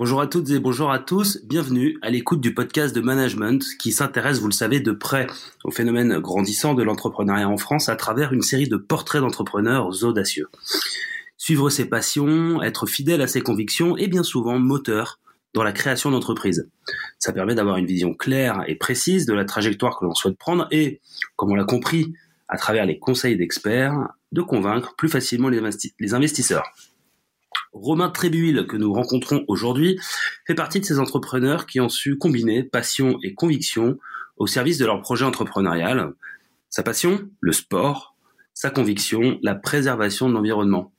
Bonjour 0.00 0.22
à 0.22 0.26
toutes 0.26 0.48
et 0.48 0.58
bonjour 0.58 0.90
à 0.90 0.98
tous, 0.98 1.44
bienvenue 1.44 1.98
à 2.00 2.08
l'écoute 2.08 2.40
du 2.40 2.54
podcast 2.54 2.96
de 2.96 3.02
management 3.02 3.62
qui 3.78 3.92
s'intéresse, 3.92 4.38
vous 4.38 4.46
le 4.46 4.54
savez, 4.54 4.80
de 4.80 4.92
près 4.92 5.26
au 5.62 5.70
phénomène 5.70 6.18
grandissant 6.20 6.72
de 6.72 6.82
l'entrepreneuriat 6.82 7.46
en 7.46 7.58
France 7.58 7.90
à 7.90 7.96
travers 7.96 8.32
une 8.32 8.40
série 8.40 8.66
de 8.66 8.78
portraits 8.78 9.20
d'entrepreneurs 9.20 10.02
audacieux. 10.02 10.48
Suivre 11.36 11.68
ses 11.68 11.84
passions, 11.84 12.62
être 12.62 12.86
fidèle 12.86 13.20
à 13.20 13.26
ses 13.26 13.42
convictions 13.42 13.94
et 13.98 14.08
bien 14.08 14.22
souvent 14.22 14.58
moteur 14.58 15.20
dans 15.52 15.62
la 15.62 15.72
création 15.72 16.10
d'entreprises. 16.10 16.66
Ça 17.18 17.34
permet 17.34 17.54
d'avoir 17.54 17.76
une 17.76 17.84
vision 17.84 18.14
claire 18.14 18.64
et 18.68 18.76
précise 18.76 19.26
de 19.26 19.34
la 19.34 19.44
trajectoire 19.44 19.98
que 19.98 20.06
l'on 20.06 20.14
souhaite 20.14 20.38
prendre 20.38 20.66
et, 20.70 21.02
comme 21.36 21.50
on 21.52 21.56
l'a 21.56 21.64
compris 21.64 22.14
à 22.48 22.56
travers 22.56 22.86
les 22.86 22.98
conseils 22.98 23.36
d'experts, 23.36 24.08
de 24.32 24.40
convaincre 24.40 24.94
plus 24.96 25.10
facilement 25.10 25.50
les 25.50 26.14
investisseurs. 26.14 26.64
Romain 27.72 28.10
Trébuil, 28.10 28.66
que 28.66 28.76
nous 28.76 28.92
rencontrons 28.92 29.44
aujourd'hui, 29.48 29.98
fait 30.46 30.54
partie 30.54 30.80
de 30.80 30.84
ces 30.84 30.98
entrepreneurs 30.98 31.66
qui 31.66 31.80
ont 31.80 31.88
su 31.88 32.18
combiner 32.18 32.62
passion 32.62 33.18
et 33.22 33.34
conviction 33.34 33.98
au 34.36 34.46
service 34.46 34.78
de 34.78 34.86
leur 34.86 35.00
projet 35.00 35.24
entrepreneurial. 35.24 36.12
Sa 36.68 36.82
passion, 36.82 37.28
le 37.40 37.52
sport, 37.52 38.16
sa 38.54 38.70
conviction, 38.70 39.38
la 39.42 39.54
préservation 39.54 40.28
de 40.28 40.34
l'environnement. 40.34 40.92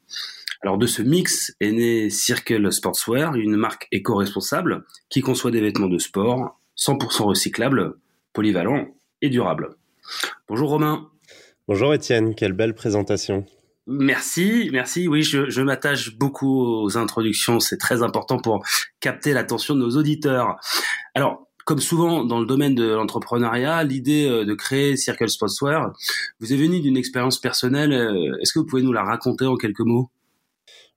Alors 0.63 0.77
de 0.77 0.85
ce 0.85 1.01
mix 1.01 1.55
est 1.59 1.71
né 1.71 2.09
Circle 2.09 2.71
Sportswear, 2.71 3.35
une 3.35 3.55
marque 3.55 3.87
éco-responsable 3.91 4.85
qui 5.09 5.21
conçoit 5.21 5.51
des 5.51 5.61
vêtements 5.61 5.87
de 5.87 5.97
sport 5.97 6.59
100% 6.77 7.23
recyclables, 7.23 7.95
polyvalents 8.33 8.87
et 9.21 9.29
durables. 9.29 9.75
Bonjour 10.47 10.69
Romain. 10.69 11.09
Bonjour 11.67 11.93
Étienne, 11.93 12.35
quelle 12.35 12.53
belle 12.53 12.75
présentation. 12.75 13.45
Merci, 13.91 14.69
merci. 14.71 15.07
Oui, 15.07 15.21
je, 15.21 15.49
je 15.49 15.61
m'attache 15.61 16.15
beaucoup 16.17 16.63
aux 16.63 16.97
introductions. 16.97 17.59
C'est 17.59 17.77
très 17.77 18.01
important 18.03 18.39
pour 18.39 18.65
capter 18.99 19.33
l'attention 19.33 19.75
de 19.75 19.81
nos 19.81 19.97
auditeurs. 19.97 20.57
Alors, 21.13 21.47
comme 21.65 21.79
souvent 21.79 22.23
dans 22.23 22.39
le 22.39 22.45
domaine 22.45 22.75
de 22.75 22.85
l'entrepreneuriat, 22.93 23.83
l'idée 23.83 24.27
euh, 24.27 24.45
de 24.45 24.53
créer 24.53 24.95
Circle 24.95 25.29
Sportswear 25.29 25.93
vous 26.39 26.53
est 26.53 26.55
venue 26.55 26.79
d'une 26.79 26.97
expérience 26.97 27.39
personnelle. 27.39 27.93
Euh, 27.93 28.37
est-ce 28.41 28.53
que 28.53 28.59
vous 28.59 28.65
pouvez 28.65 28.81
nous 28.81 28.93
la 28.93 29.03
raconter 29.03 29.45
en 29.45 29.57
quelques 29.57 29.81
mots? 29.81 30.09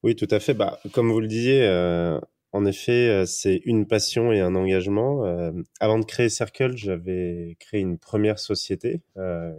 Oui, 0.03 0.14
tout 0.14 0.29
à 0.31 0.39
fait. 0.41 0.55
Bah, 0.55 0.79
comme 0.92 1.11
vous 1.11 1.20
le 1.20 1.27
disiez, 1.27 1.62
euh, 1.62 2.19
en 2.55 2.66
effet, 2.66 3.08
euh, 3.08 3.27
c'est 3.27 3.60
une 3.64 3.84
passion 3.84 4.30
et 4.30 4.38
un 4.38 4.55
engagement. 4.55 5.27
Euh, 5.27 5.50
avant 5.80 5.98
de 5.98 6.05
créer 6.05 6.28
Circle, 6.28 6.77
j'avais 6.77 7.56
créé 7.58 7.80
une 7.80 7.98
première 7.98 8.38
société 8.38 9.02
euh, 9.16 9.52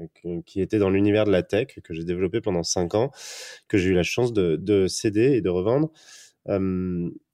qui 0.45 0.61
était 0.61 0.79
dans 0.79 0.89
l'univers 0.89 1.25
de 1.25 1.31
la 1.31 1.43
tech, 1.43 1.77
que 1.83 1.93
j'ai 1.93 2.05
développé 2.05 2.39
pendant 2.39 2.63
cinq 2.63 2.95
ans, 2.95 3.11
que 3.67 3.77
j'ai 3.77 3.89
eu 3.89 3.93
la 3.93 4.03
chance 4.03 4.31
de, 4.31 4.55
de 4.55 4.87
céder 4.87 5.33
et 5.33 5.41
de 5.41 5.49
revendre. 5.49 5.91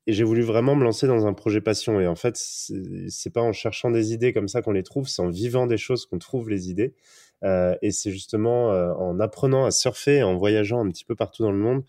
et 0.07 0.13
j'ai 0.13 0.23
voulu 0.23 0.41
vraiment 0.41 0.75
me 0.75 0.83
lancer 0.83 1.05
dans 1.05 1.27
un 1.27 1.33
projet 1.33 1.61
passion. 1.61 2.01
Et 2.01 2.07
en 2.07 2.15
fait, 2.15 2.37
c'est 2.37 3.31
pas 3.31 3.43
en 3.43 3.53
cherchant 3.53 3.91
des 3.91 4.13
idées 4.13 4.33
comme 4.33 4.47
ça 4.47 4.63
qu'on 4.63 4.71
les 4.71 4.81
trouve, 4.81 5.07
c'est 5.07 5.21
en 5.21 5.29
vivant 5.29 5.67
des 5.67 5.77
choses 5.77 6.07
qu'on 6.07 6.17
trouve 6.17 6.49
les 6.49 6.71
idées. 6.71 6.95
et 7.43 7.91
c'est 7.91 8.09
justement 8.09 8.69
en 8.69 9.19
apprenant 9.19 9.65
à 9.65 9.69
surfer, 9.69 10.23
en 10.23 10.35
voyageant 10.37 10.83
un 10.83 10.89
petit 10.89 11.05
peu 11.05 11.15
partout 11.15 11.43
dans 11.43 11.51
le 11.51 11.59
monde, 11.59 11.83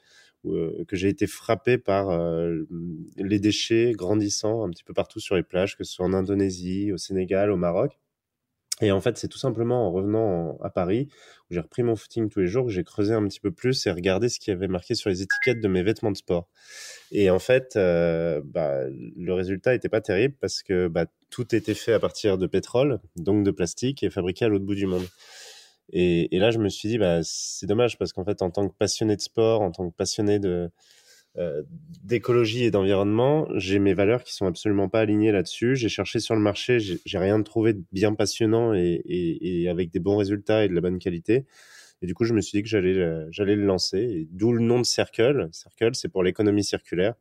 que 0.45 0.97
j'ai 0.97 1.09
été 1.09 1.27
frappé 1.27 1.79
par 1.79 2.11
euh, 2.11 2.63
les 3.17 3.39
déchets 3.39 3.93
grandissant 3.93 4.65
un 4.65 4.71
petit 4.71 4.85
peu 4.85 4.93
partout 4.93 5.21
sur 5.21 5.37
les 5.37 5.43
plages, 5.43 5.77
que 5.77 5.85
ce 5.85 5.93
soit 5.93 6.07
en 6.07 6.13
Indonésie, 6.13 6.93
au 6.93 6.97
Sénégal, 6.97 7.51
au 7.51 7.57
Maroc. 7.57 7.99
Et 8.81 8.91
en 8.91 9.01
fait, 9.01 9.17
c'est 9.17 9.29
tout 9.29 9.39
simplement 9.39 9.87
en 9.87 9.93
revenant 9.93 10.59
à 10.61 10.71
Paris, 10.71 11.09
où 11.49 11.55
j'ai 11.55 11.61
repris 11.61 11.85
mon 11.85 11.95
footing 11.95 12.29
tous 12.29 12.41
les 12.41 12.49
jours, 12.49 12.67
que 12.67 12.73
j'ai 12.73 12.83
creusé 12.83 13.15
un 13.15 13.27
petit 13.29 13.39
peu 13.39 13.53
plus 13.53 13.87
et 13.87 13.93
regardé 13.93 14.29
ce 14.29 14.41
qui 14.41 14.51
avait 14.51 14.67
marqué 14.67 14.95
sur 14.95 15.09
les 15.09 15.23
étiquettes 15.23 15.61
de 15.61 15.69
mes 15.69 15.83
vêtements 15.83 16.11
de 16.11 16.17
sport. 16.17 16.49
Et 17.13 17.31
en 17.31 17.39
fait, 17.39 17.75
euh, 17.77 18.41
bah, 18.45 18.81
le 18.91 19.33
résultat 19.35 19.73
n'était 19.73 19.89
pas 19.89 20.01
terrible 20.01 20.35
parce 20.41 20.63
que 20.63 20.89
bah, 20.89 21.07
tout 21.31 21.55
était 21.55 21.75
fait 21.75 21.93
à 21.93 22.01
partir 22.01 22.39
de 22.39 22.47
pétrole, 22.49 22.99
donc 23.15 23.45
de 23.45 23.51
plastique, 23.53 24.03
et 24.03 24.11
fabriqué 24.11 24.47
à 24.47 24.49
l'autre 24.49 24.65
bout 24.65 24.75
du 24.75 24.87
monde. 24.87 25.07
Et, 25.93 26.35
et, 26.35 26.39
là, 26.39 26.51
je 26.51 26.59
me 26.59 26.69
suis 26.69 26.89
dit, 26.89 26.99
bah, 26.99 27.21
c'est 27.23 27.67
dommage 27.67 27.99
parce 27.99 28.13
qu'en 28.13 28.25
fait, 28.25 28.43
en 28.43 28.51
tant 28.51 28.69
que 28.69 28.75
passionné 28.75 29.17
de 29.17 29.21
sport, 29.21 29.61
en 29.61 29.71
tant 29.71 29.91
que 29.91 29.95
passionné 29.95 30.39
de 30.39 30.71
euh, 31.39 31.63
d'écologie 32.05 32.65
et 32.65 32.71
d'environnement, 32.71 33.49
j'ai 33.55 33.79
mes 33.79 33.95
valeurs 33.95 34.23
qui 34.23 34.35
sont 34.35 34.47
absolument 34.47 34.91
pas 34.91 35.01
alignées 35.01 35.33
là-dessus. 35.33 35.77
J'ai 35.77 35.89
cherché 35.89 36.21
sur 36.21 36.35
le 36.35 36.43
marché, 36.43 36.79
j'ai 36.79 37.19
rien 37.19 37.43
trouvé 37.43 37.73
de 37.73 37.83
bien 37.91 38.15
passionnant 38.15 38.75
et, 38.75 39.01
et, 39.07 39.63
et, 39.63 39.69
avec 39.71 39.91
des 39.91 39.99
bons 39.99 40.17
résultats 40.17 40.65
et 40.65 40.69
de 40.69 40.75
la 40.75 40.83
bonne 40.83 40.99
qualité. 40.99 41.47
Et 42.03 42.07
du 42.07 42.15
coup, 42.15 42.25
je 42.25 42.35
me 42.35 42.43
suis 42.43 42.59
dit 42.59 42.63
que 42.63 42.69
j'allais 42.69 42.97
euh, 42.99 43.27
j'allais 43.31 43.57
le 43.57 43.65
lancer. 43.65 44.29
D'où 44.33 44.53
le 44.53 44.61
nom 44.61 44.79
de 44.79 44.85
Circle. 44.85 45.49
Circle, 45.53 45.95
c'est 45.95 46.09
pour 46.09 46.23
l'économie 46.23 46.65
circulaire 46.65 47.15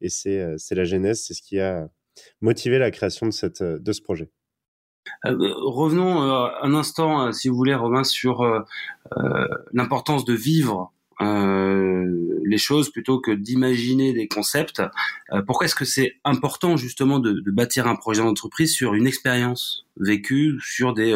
et 0.00 0.08
euh, 0.26 0.56
c'est 0.58 0.74
la 0.74 0.84
genèse, 0.84 1.22
c'est 1.22 1.34
ce 1.34 1.42
qui 1.42 1.60
a 1.60 1.88
motivé 2.40 2.78
la 2.78 2.90
création 2.90 3.26
de 3.26 3.32
cette 3.32 3.62
de 3.62 3.92
ce 3.92 4.02
projet. 4.02 4.30
Euh, 5.26 5.54
revenons 5.56 6.22
euh, 6.22 6.48
un 6.62 6.74
instant, 6.74 7.26
euh, 7.26 7.32
si 7.32 7.48
vous 7.48 7.56
voulez, 7.56 7.74
Romain, 7.74 8.04
sur 8.04 8.44
l'importance 9.72 10.24
de 10.24 10.34
vivre 10.34 10.92
les 11.20 12.58
choses 12.58 12.90
plutôt 12.90 13.20
que 13.20 13.30
d'imaginer 13.30 14.12
des 14.12 14.26
concepts. 14.26 14.82
pourquoi 15.46 15.66
est-ce 15.66 15.76
que 15.76 15.84
c'est 15.84 16.16
important 16.24 16.76
justement 16.76 17.20
de, 17.20 17.40
bâtir 17.46 17.86
un 17.86 17.94
projet 17.94 18.22
d'entreprise 18.22 18.74
sur 18.74 18.94
une 18.94 19.06
expérience 19.06 19.86
vécue, 19.98 20.58
sur 20.60 20.94
des 20.94 21.14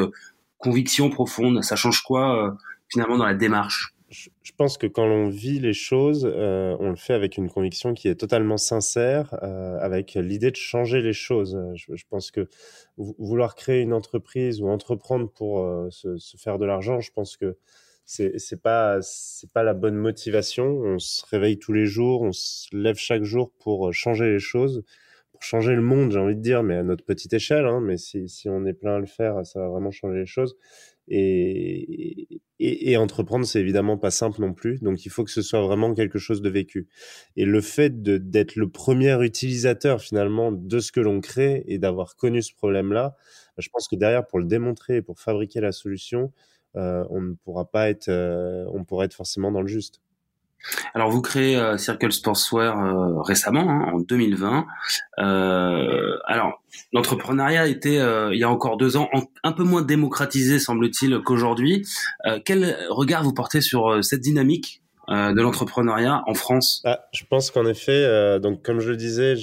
convictions 0.59 1.11
profondes? 1.11 1.65
Ça 1.65 1.75
change 1.75 2.03
quoi 2.03 2.57
finalement 2.89 3.17
dans 3.17 3.27
la 3.27 3.35
démarche? 3.35 3.96
Je 4.09 4.53
pense 4.56 4.78
que 4.78 4.87
quand 4.87 5.05
on 5.05 5.28
vit 5.28 5.59
les 5.59 5.72
choses, 5.72 6.31
euh, 6.33 6.77
on 6.78 6.91
le 6.91 6.97
fait 6.97 7.12
avec 7.12 7.37
une 7.37 7.49
conviction 7.49 7.93
qui 7.93 8.06
est 8.09 8.15
totalement 8.15 8.56
sincère, 8.56 9.34
euh, 9.43 9.78
avec 9.81 10.15
l'idée 10.15 10.53
de 10.53 10.56
changer 10.56 11.03
les 11.03 11.12
choses. 11.12 11.59
Je, 11.75 12.05
pense 12.09 12.31
que 12.31 12.49
vouloir 12.97 13.56
créer 13.56 13.83
une 13.83 13.93
entreprise 13.93 14.61
ou 14.62 14.69
entreprendre 14.69 15.28
pour 15.28 15.61
euh, 15.61 15.89
se, 15.91 16.19
se, 16.19 16.37
faire 16.37 16.59
de 16.59 16.65
l'argent, 16.65 17.00
je 17.00 17.11
pense 17.11 17.37
que 17.37 17.56
c'est 18.05 18.39
c'est 18.39 18.62
pas 18.62 18.99
c'est 19.03 19.50
pas 19.50 19.65
la 19.65 19.75
bonne 19.75 19.97
motivation. 19.97 20.67
On 20.67 20.99
se 21.00 21.27
réveille 21.27 21.59
tous 21.59 21.73
les 21.73 21.87
jours, 21.87 22.23
on 22.23 22.33
se 22.33 22.69
lève 22.77 22.97
chaque 22.97 23.25
jour 23.25 23.50
pour 23.59 23.93
changer 23.93 24.31
les 24.31 24.38
choses, 24.38 24.84
pour 25.33 25.43
changer 25.43 25.75
le 25.75 25.83
monde, 25.83 26.12
j'ai 26.12 26.21
envie 26.21 26.37
de 26.37 26.41
dire, 26.41 26.62
mais 26.62 26.77
à 26.77 26.84
notre 26.84 27.05
petite 27.05 27.33
échelle. 27.33 27.67
Hein, 27.67 27.81
mais 27.81 27.97
si 27.97 28.28
si 28.28 28.49
on 28.49 28.65
est 28.67 28.73
plein 28.75 28.97
à 28.97 28.99
le 29.00 29.06
faire, 29.06 29.44
ça 29.44 29.61
va 29.61 29.69
vraiment 29.69 29.91
changer 29.91 30.21
les 30.21 30.27
choses. 30.27 30.56
Et, 31.09 32.41
et, 32.59 32.91
et, 32.91 32.97
entreprendre, 32.97 33.44
c'est 33.47 33.61
évidemment 33.61 33.99
pas 33.99 34.11
simple 34.11 34.41
non 34.41 34.53
plus. 34.55 34.81
Donc, 34.81 35.05
il 35.05 35.11
faut 35.11 35.25
que 35.25 35.31
ce 35.31 35.43
soit 35.43 35.61
vraiment 35.61 35.94
quelque 35.94 36.19
chose 36.19 36.43
de 36.43 36.49
vécu. 36.50 36.89
Et 37.37 37.44
le 37.44 37.61
fait 37.61 38.03
d'être 38.03 38.56
le 38.56 38.69
premier 38.69 39.22
utilisateur 39.25 40.00
finalement 40.00 40.53
de 40.53 40.78
ce 40.81 40.93
que 40.93 41.00
l'on 41.00 41.21
crée 41.21 41.65
et 41.69 41.78
d'avoir 41.78 42.17
connu 42.17 42.43
ce 42.43 42.55
problème-là, 42.55 43.17
je 43.59 43.69
pense 43.72 43.89
que 43.89 43.97
derrière, 43.97 44.27
pour 44.27 44.39
le 44.39 44.47
démontrer 44.47 44.97
et 44.97 45.03
pour 45.03 45.21
fabriquer 45.21 45.61
la 45.61 45.72
solution, 45.72 46.33
euh, 46.77 47.05
on 47.11 47.21
ne 47.23 47.34
pourra 47.34 47.71
pas 47.71 47.88
être, 47.88 48.09
euh, 48.09 48.65
on 48.73 48.84
pourra 48.84 49.05
être 49.06 49.15
forcément 49.15 49.53
dans 49.53 49.62
le 49.62 49.69
juste. 49.69 50.00
Alors 50.94 51.10
vous 51.10 51.22
créez 51.22 51.56
euh, 51.56 51.77
Circle 51.77 52.12
Sportswear 52.12 52.78
euh, 52.78 53.21
récemment, 53.22 53.69
hein, 53.69 53.93
en 53.93 54.00
2020. 54.00 54.66
Euh, 55.19 56.16
alors 56.27 56.62
l'entrepreneuriat 56.93 57.67
était 57.67 57.99
euh, 57.99 58.35
il 58.35 58.41
y 58.41 58.44
a 58.44 58.50
encore 58.50 58.76
deux 58.76 58.96
ans 58.96 59.08
un 59.43 59.52
peu 59.52 59.64
moins 59.64 59.82
démocratisé 59.82 60.58
semble-t-il 60.58 61.20
qu'aujourd'hui. 61.25 61.87
Quel 62.44 62.76
regard 62.91 63.23
vous 63.23 63.32
portez 63.32 63.61
sur 63.61 64.02
cette 64.02 64.20
dynamique? 64.20 64.82
De 65.08 65.41
l'entrepreneuriat 65.41 66.23
en 66.26 66.35
France 66.35 66.82
ah, 66.85 67.06
Je 67.12 67.25
pense 67.25 67.50
qu'en 67.50 67.67
effet, 67.67 68.41
donc 68.41 68.62
comme 68.62 68.81
je 68.81 68.91
le 68.91 68.97
disais, 68.97 69.35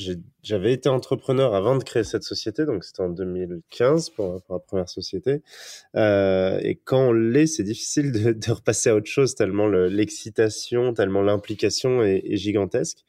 j'avais 0.43 0.73
été 0.73 0.89
entrepreneur 0.89 1.55
avant 1.55 1.77
de 1.77 1.83
créer 1.83 2.03
cette 2.03 2.23
société, 2.23 2.65
donc 2.65 2.83
c'était 2.83 3.01
en 3.01 3.09
2015 3.09 4.09
pour, 4.09 4.43
pour, 4.43 4.55
la 4.55 4.59
première 4.59 4.89
société. 4.89 5.41
Euh, 5.95 6.59
et 6.61 6.75
quand 6.75 7.07
on 7.07 7.13
l'est, 7.13 7.47
c'est 7.47 7.63
difficile 7.63 8.11
de, 8.11 8.33
de, 8.33 8.51
repasser 8.51 8.89
à 8.89 8.95
autre 8.95 9.09
chose 9.09 9.35
tellement 9.35 9.67
l'excitation, 9.67 10.93
tellement 10.93 11.21
l'implication 11.21 12.03
est, 12.03 12.21
est, 12.25 12.35
gigantesque. 12.35 12.99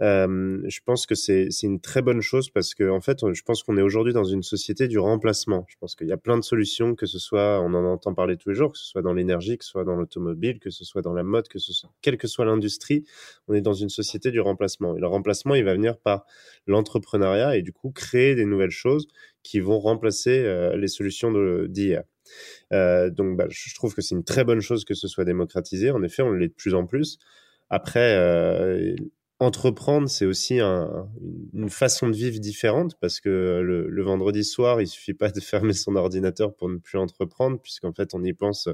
Euh, 0.00 0.60
je 0.68 0.78
pense 0.84 1.06
que 1.06 1.16
c'est 1.16 1.48
une 1.62 1.80
très 1.80 2.02
bonne 2.02 2.20
chose 2.20 2.50
parce 2.50 2.74
que 2.74 2.88
en 2.88 3.00
fait, 3.00 3.18
je 3.32 3.42
pense 3.42 3.62
qu'on 3.62 3.76
est 3.76 3.82
aujourd'hui 3.82 4.12
dans 4.12 4.24
une 4.24 4.42
société 4.42 4.86
du 4.86 4.98
remplacement. 4.98 5.64
Je 5.68 5.76
pense 5.80 5.96
qu'il 5.96 6.06
y 6.06 6.12
a 6.12 6.16
plein 6.16 6.36
de 6.36 6.44
solutions, 6.44 6.94
que 6.94 7.06
ce 7.06 7.18
soit, 7.18 7.60
on 7.60 7.74
en 7.74 7.84
entend 7.84 8.14
parler 8.14 8.36
tous 8.36 8.50
les 8.50 8.54
jours, 8.54 8.72
que 8.72 8.78
ce 8.78 8.86
soit 8.86 9.02
dans 9.02 9.12
l'énergie, 9.12 9.58
que 9.58 9.64
ce 9.64 9.70
soit 9.70 9.84
dans 9.84 9.96
l'automobile, 9.96 10.60
que 10.60 10.70
ce 10.70 10.84
soit 10.84 11.02
dans 11.02 11.14
la 11.14 11.24
mode, 11.24 11.48
que 11.48 11.58
ce 11.58 11.72
soit 11.72 11.90
quelle 12.00 12.16
que 12.16 12.28
soit 12.28 12.44
l'industrie, 12.44 13.04
on 13.48 13.54
est 13.54 13.60
dans 13.60 13.72
une 13.72 13.88
société 13.88 14.30
du 14.30 14.40
remplacement. 14.40 14.96
Et 14.96 15.00
le 15.00 15.08
remplacement, 15.08 15.54
il 15.54 15.64
va 15.64 15.74
venir 15.74 15.98
par 15.98 16.24
l'entrepreneuriat 16.66 17.56
et 17.56 17.62
du 17.62 17.72
coup 17.72 17.90
créer 17.90 18.34
des 18.34 18.44
nouvelles 18.44 18.70
choses 18.70 19.08
qui 19.42 19.60
vont 19.60 19.78
remplacer 19.80 20.44
euh, 20.44 20.76
les 20.76 20.88
solutions 20.88 21.32
d'hier. 21.66 22.04
Euh, 22.72 23.10
donc, 23.10 23.36
bah, 23.36 23.46
je 23.48 23.74
trouve 23.74 23.94
que 23.94 24.02
c'est 24.02 24.14
une 24.14 24.24
très 24.24 24.44
bonne 24.44 24.60
chose 24.60 24.84
que 24.84 24.94
ce 24.94 25.08
soit 25.08 25.24
démocratisé. 25.24 25.90
En 25.90 26.02
effet, 26.02 26.22
on 26.22 26.32
l'est 26.32 26.48
de 26.48 26.52
plus 26.52 26.74
en 26.74 26.86
plus. 26.86 27.18
Après, 27.70 28.16
entreprendre, 29.40 30.08
c'est 30.08 30.26
aussi 30.26 30.58
un, 30.58 31.08
une 31.54 31.70
façon 31.70 32.08
de 32.08 32.16
vivre 32.16 32.40
différente 32.40 32.96
parce 33.00 33.20
que 33.20 33.60
le, 33.62 33.88
le, 33.88 34.02
vendredi 34.02 34.42
soir, 34.44 34.80
il 34.80 34.88
suffit 34.88 35.14
pas 35.14 35.30
de 35.30 35.40
fermer 35.40 35.72
son 35.74 35.94
ordinateur 35.96 36.54
pour 36.54 36.68
ne 36.68 36.78
plus 36.78 36.98
entreprendre, 36.98 37.60
puisqu'en 37.60 37.92
fait, 37.92 38.14
on 38.14 38.24
y 38.24 38.32
pense, 38.32 38.68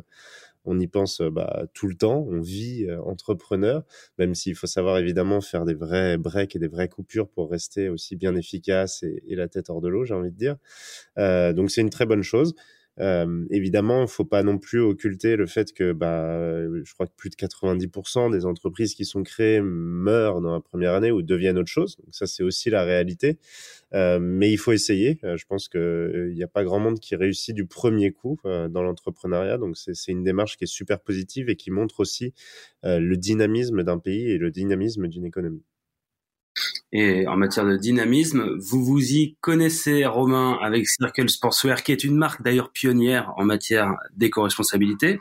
on 0.65 0.81
y 0.81 0.87
pense 0.87 1.21
bah, 1.21 1.65
tout 1.75 1.87
le 1.87 1.95
temps. 1.95 2.27
On 2.31 2.41
vit 2.41 2.87
euh, 2.89 3.01
entrepreneur, 3.03 3.83
même 4.19 4.35
s'il 4.35 4.55
faut 4.55 4.67
savoir 4.67 4.97
évidemment 4.99 5.43
faire 5.43 5.67
des 5.67 5.75
vrais 5.75 6.17
breaks 6.17 6.57
et 6.57 6.59
des 6.59 6.69
vraies 6.69 6.89
coupures 6.89 7.29
pour 7.29 7.51
rester 7.51 7.91
aussi 7.91 8.17
bien 8.17 8.35
efficace 8.35 9.03
et, 9.03 9.23
et 9.27 9.37
la 9.37 9.49
tête 9.49 9.69
hors 9.69 9.83
de 9.83 9.89
l'eau, 9.89 10.05
j'ai 10.05 10.15
envie 10.15 10.31
de 10.33 10.37
dire. 10.37 10.57
Euh, 11.19 11.53
donc, 11.53 11.71
c'est 11.71 11.83
une 11.83 11.91
très 11.91 12.07
bonne 12.07 12.23
chose. 12.23 12.55
Euh, 13.01 13.45
évidemment, 13.51 14.03
il 14.03 14.09
faut 14.09 14.25
pas 14.25 14.43
non 14.43 14.59
plus 14.59 14.81
occulter 14.81 15.37
le 15.37 15.47
fait 15.47 15.73
que, 15.73 15.93
bah, 15.93 16.65
je 16.85 16.95
crois 16.95 17.07
que 17.07 17.13
plus 17.17 17.31
de 17.31 17.35
90% 17.35 18.31
des 18.31 18.47
entreprises 18.47 18.95
qui 18.95 19.05
sont 19.05 19.23
créées 19.23 19.61
meurent 19.61 20.41
dans 20.41 20.53
la 20.53 20.61
première 20.61 20.95
année 20.95 21.11
ou 21.11 21.23
deviennent 21.23 21.59
autre 21.59 21.71
chose. 21.71 21.97
Ça, 22.11 22.27
c'est 22.27 22.43
aussi 22.43 22.71
la 22.71 22.85
réalité. 22.85 23.39
Euh, 23.95 24.19
mais 24.21 24.51
il 24.51 24.59
faut 24.59 24.73
essayer. 24.73 25.19
Euh, 25.25 25.37
je 25.37 25.47
pense 25.47 25.69
qu'il 25.69 26.33
n'y 26.35 26.43
a 26.43 26.49
pas 26.49 26.65
grand 26.65 26.79
monde 26.81 27.01
qui 27.01 27.17
réussit 27.17 27.55
du 27.55 27.67
premier 27.67 28.13
coup 28.13 28.39
dans 28.45 28.83
l'entrepreneuriat. 28.83 29.59
Donc 29.59 29.77
c'est 29.77 30.13
une 30.13 30.25
démarche 30.25 30.57
qui 30.57 30.65
est 30.65 30.69
super 30.69 31.01
positive 31.01 31.49
et 31.49 31.57
qui 31.57 31.71
montre 31.71 32.01
aussi 32.01 32.33
le 32.83 33.15
dynamisme 33.17 33.83
d'un 33.83 33.99
pays 33.99 34.31
et 34.31 34.39
le 34.39 34.51
dynamisme 34.51 35.09
d'une 35.09 35.25
économie. 35.25 35.63
Et 36.97 37.27
en 37.27 37.37
matière 37.37 37.67
de 37.67 37.77
dynamisme, 37.77 38.57
vous 38.57 38.85
vous 38.85 39.03
y 39.03 39.37
connaissez, 39.41 40.07
Romain, 40.07 40.57
avec 40.63 40.87
Circle 40.87 41.29
Sportswear, 41.29 41.83
qui 41.83 41.91
est 41.91 42.05
une 42.05 42.15
marque 42.15 42.41
d'ailleurs 42.41 42.71
pionnière 42.71 43.33
en 43.37 43.45
matière 43.45 43.97
d'éco-responsabilité. 44.17 45.19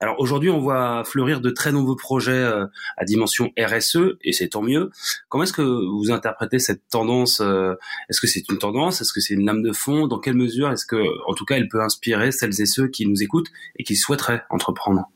Alors 0.00 0.18
aujourd'hui, 0.18 0.48
on 0.48 0.60
voit 0.60 1.04
fleurir 1.04 1.42
de 1.42 1.50
très 1.50 1.72
nombreux 1.72 1.96
projets 1.96 2.32
euh, 2.32 2.64
à 2.96 3.04
dimension 3.04 3.52
RSE, 3.58 4.16
et 4.22 4.32
c'est 4.32 4.48
tant 4.48 4.62
mieux. 4.62 4.88
Comment 5.28 5.44
est-ce 5.44 5.52
que 5.52 5.60
vous 5.60 6.10
interprétez 6.10 6.58
cette 6.58 6.88
tendance 6.88 7.42
euh, 7.42 7.74
Est-ce 8.08 8.22
que 8.22 8.26
c'est 8.26 8.48
une 8.48 8.56
tendance 8.56 9.02
Est-ce 9.02 9.12
que 9.12 9.20
c'est 9.20 9.34
une 9.34 9.44
lame 9.44 9.62
de 9.62 9.72
fond? 9.72 10.06
Dans 10.06 10.20
quelle 10.20 10.36
mesure 10.36 10.72
est-ce 10.72 10.86
que, 10.86 11.04
en 11.28 11.34
tout 11.34 11.44
cas, 11.44 11.56
elle 11.56 11.68
peut 11.68 11.82
inspirer 11.82 12.32
celles 12.32 12.58
et 12.62 12.66
ceux 12.66 12.88
qui 12.88 13.06
nous 13.06 13.22
écoutent 13.22 13.50
et 13.78 13.84
qui 13.84 13.94
souhaiteraient 13.94 14.42
entreprendre? 14.48 15.10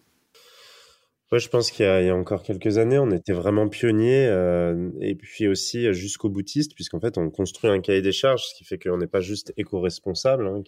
Je 1.38 1.48
pense 1.48 1.70
qu'il 1.70 1.86
y, 1.86 2.08
a 2.08 2.14
encore 2.14 2.42
quelques 2.42 2.78
années, 2.78 2.98
on 2.98 3.10
était 3.10 3.32
vraiment 3.32 3.68
pionniers 3.68 4.26
euh, 4.26 4.90
et 5.00 5.14
puis 5.14 5.48
aussi 5.48 5.92
jusqu'au 5.92 6.28
boutiste, 6.28 6.74
puisqu'en 6.74 7.00
fait, 7.00 7.18
on 7.18 7.30
construit 7.30 7.70
un 7.70 7.80
cahier 7.80 8.02
des 8.02 8.12
charges, 8.12 8.42
ce 8.44 8.54
qui 8.54 8.64
fait 8.64 8.78
qu'on 8.78 8.98
n'est 8.98 9.06
pas 9.06 9.20
juste 9.20 9.52
éco-responsable. 9.56 10.46
Hein, 10.46 10.62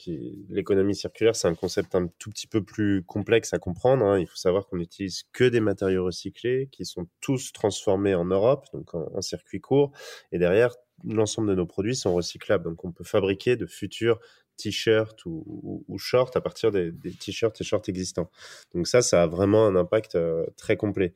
L'économie 0.49 0.95
circulaire, 0.95 1.37
c'est 1.37 1.49
un 1.49 1.55
concept 1.55 1.95
un 1.95 2.09
tout 2.19 2.31
petit 2.31 2.47
peu 2.47 2.63
plus 2.63 3.03
complexe 3.05 3.53
à 3.55 3.59
comprendre. 3.59 4.05
Hein. 4.05 4.19
Il 4.19 4.27
faut 4.27 4.37
savoir 4.37 4.67
qu'on 4.67 4.77
n'utilise 4.77 5.25
que 5.33 5.45
des 5.45 5.61
matériaux 5.61 6.05
recyclés, 6.05 6.69
qui 6.73 6.85
sont 6.85 7.07
tous 7.21 7.53
transformés 7.53 8.15
en 8.15 8.25
Europe, 8.25 8.67
donc 8.73 8.95
en 8.95 9.21
circuit 9.21 9.61
court, 9.61 9.93
et 10.33 10.39
derrière, 10.39 10.75
l'ensemble 11.05 11.49
de 11.49 11.55
nos 11.55 11.67
produits 11.67 11.97
sont 11.97 12.15
recyclables. 12.15 12.65
Donc, 12.65 12.85
on 12.85 12.93
peut 12.93 13.05
fabriquer 13.05 13.57
de 13.57 13.67
futurs 13.67 14.19
t-shirts 14.57 15.25
ou, 15.27 15.85
ou, 15.87 15.99
shorts 15.99 16.33
à 16.35 16.41
partir 16.41 16.71
des, 16.71 16.93
t-shirts 16.93 17.61
et 17.61 17.65
shorts 17.65 17.83
existants. 17.89 18.31
Donc 18.75 18.87
ça, 18.87 19.03
ça 19.03 19.23
a 19.23 19.27
vraiment 19.27 19.67
un 19.67 19.77
impact 19.77 20.15
euh, 20.15 20.47
très 20.57 20.77
complet. 20.77 21.15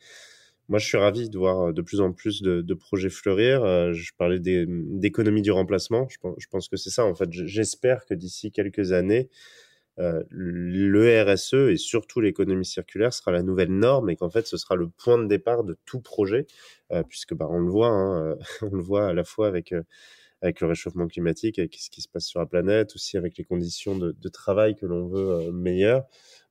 Moi, 0.68 0.78
je 0.78 0.86
suis 0.86 0.98
ravi 0.98 1.28
de 1.28 1.38
voir 1.38 1.68
euh, 1.68 1.72
de 1.72 1.82
plus 1.82 2.00
en 2.00 2.12
plus 2.12 2.42
de, 2.42 2.74
projets 2.74 3.10
fleurir. 3.10 3.64
Euh, 3.64 3.92
je 3.92 4.12
parlais 4.16 4.38
d'économie 4.38 5.42
du 5.42 5.50
remplacement. 5.50 6.08
Je 6.08 6.46
pense, 6.50 6.68
que 6.68 6.76
c'est 6.76 6.90
ça. 6.90 7.04
En 7.04 7.14
fait, 7.14 7.28
j'espère 7.32 8.06
que 8.06 8.14
d'ici 8.14 8.52
quelques 8.52 8.92
années, 8.92 9.28
le 10.30 11.22
RSE 11.22 11.68
et 11.68 11.76
surtout 11.76 12.22
l'économie 12.22 12.64
circulaire 12.64 13.12
sera 13.12 13.32
la 13.32 13.42
nouvelle 13.42 13.70
norme 13.70 14.08
et 14.08 14.16
qu'en 14.16 14.30
fait, 14.30 14.46
ce 14.46 14.56
sera 14.56 14.74
le 14.74 14.88
point 14.88 15.18
de 15.18 15.26
départ 15.26 15.62
de 15.62 15.76
tout 15.84 16.00
projet, 16.00 16.46
puisque 17.10 17.34
bah, 17.34 17.46
on 17.50 17.58
le 17.58 17.68
voit, 17.68 17.88
hein, 17.88 18.38
on 18.62 18.74
le 18.74 18.82
voit 18.82 19.08
à 19.08 19.12
la 19.12 19.24
fois 19.24 19.46
avec 19.46 19.74
avec 20.42 20.60
le 20.60 20.68
réchauffement 20.68 21.06
climatique, 21.06 21.58
avec 21.58 21.74
ce 21.74 21.90
qui 21.90 22.00
se 22.00 22.08
passe 22.08 22.26
sur 22.26 22.40
la 22.40 22.46
planète, 22.46 22.94
aussi 22.94 23.16
avec 23.16 23.36
les 23.36 23.44
conditions 23.44 23.96
de, 23.96 24.28
travail 24.28 24.74
que 24.74 24.86
l'on 24.86 25.08
veut 25.08 25.30
euh, 25.30 25.52
meilleures, 25.52 26.04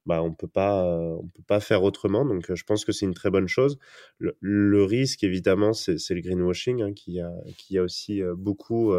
bah 0.05 0.21
on 0.21 0.33
peut 0.33 0.47
pas, 0.47 0.85
euh, 0.85 1.15
on 1.19 1.27
peut 1.27 1.43
pas 1.47 1.59
faire 1.59 1.83
autrement. 1.83 2.25
Donc, 2.25 2.49
euh, 2.49 2.55
je 2.55 2.63
pense 2.63 2.85
que 2.85 2.91
c'est 2.91 3.05
une 3.05 3.13
très 3.13 3.29
bonne 3.29 3.47
chose. 3.47 3.79
Le, 4.19 4.83
risque, 4.83 5.23
évidemment, 5.23 5.73
c'est 5.73 6.09
le 6.09 6.21
greenwashing 6.21 6.81
hein, 6.81 6.93
qui 6.93 7.19
a, 7.19 7.31
qui 7.57 7.77
a 7.77 7.83
aussi 7.83 8.21
beaucoup 8.35 8.93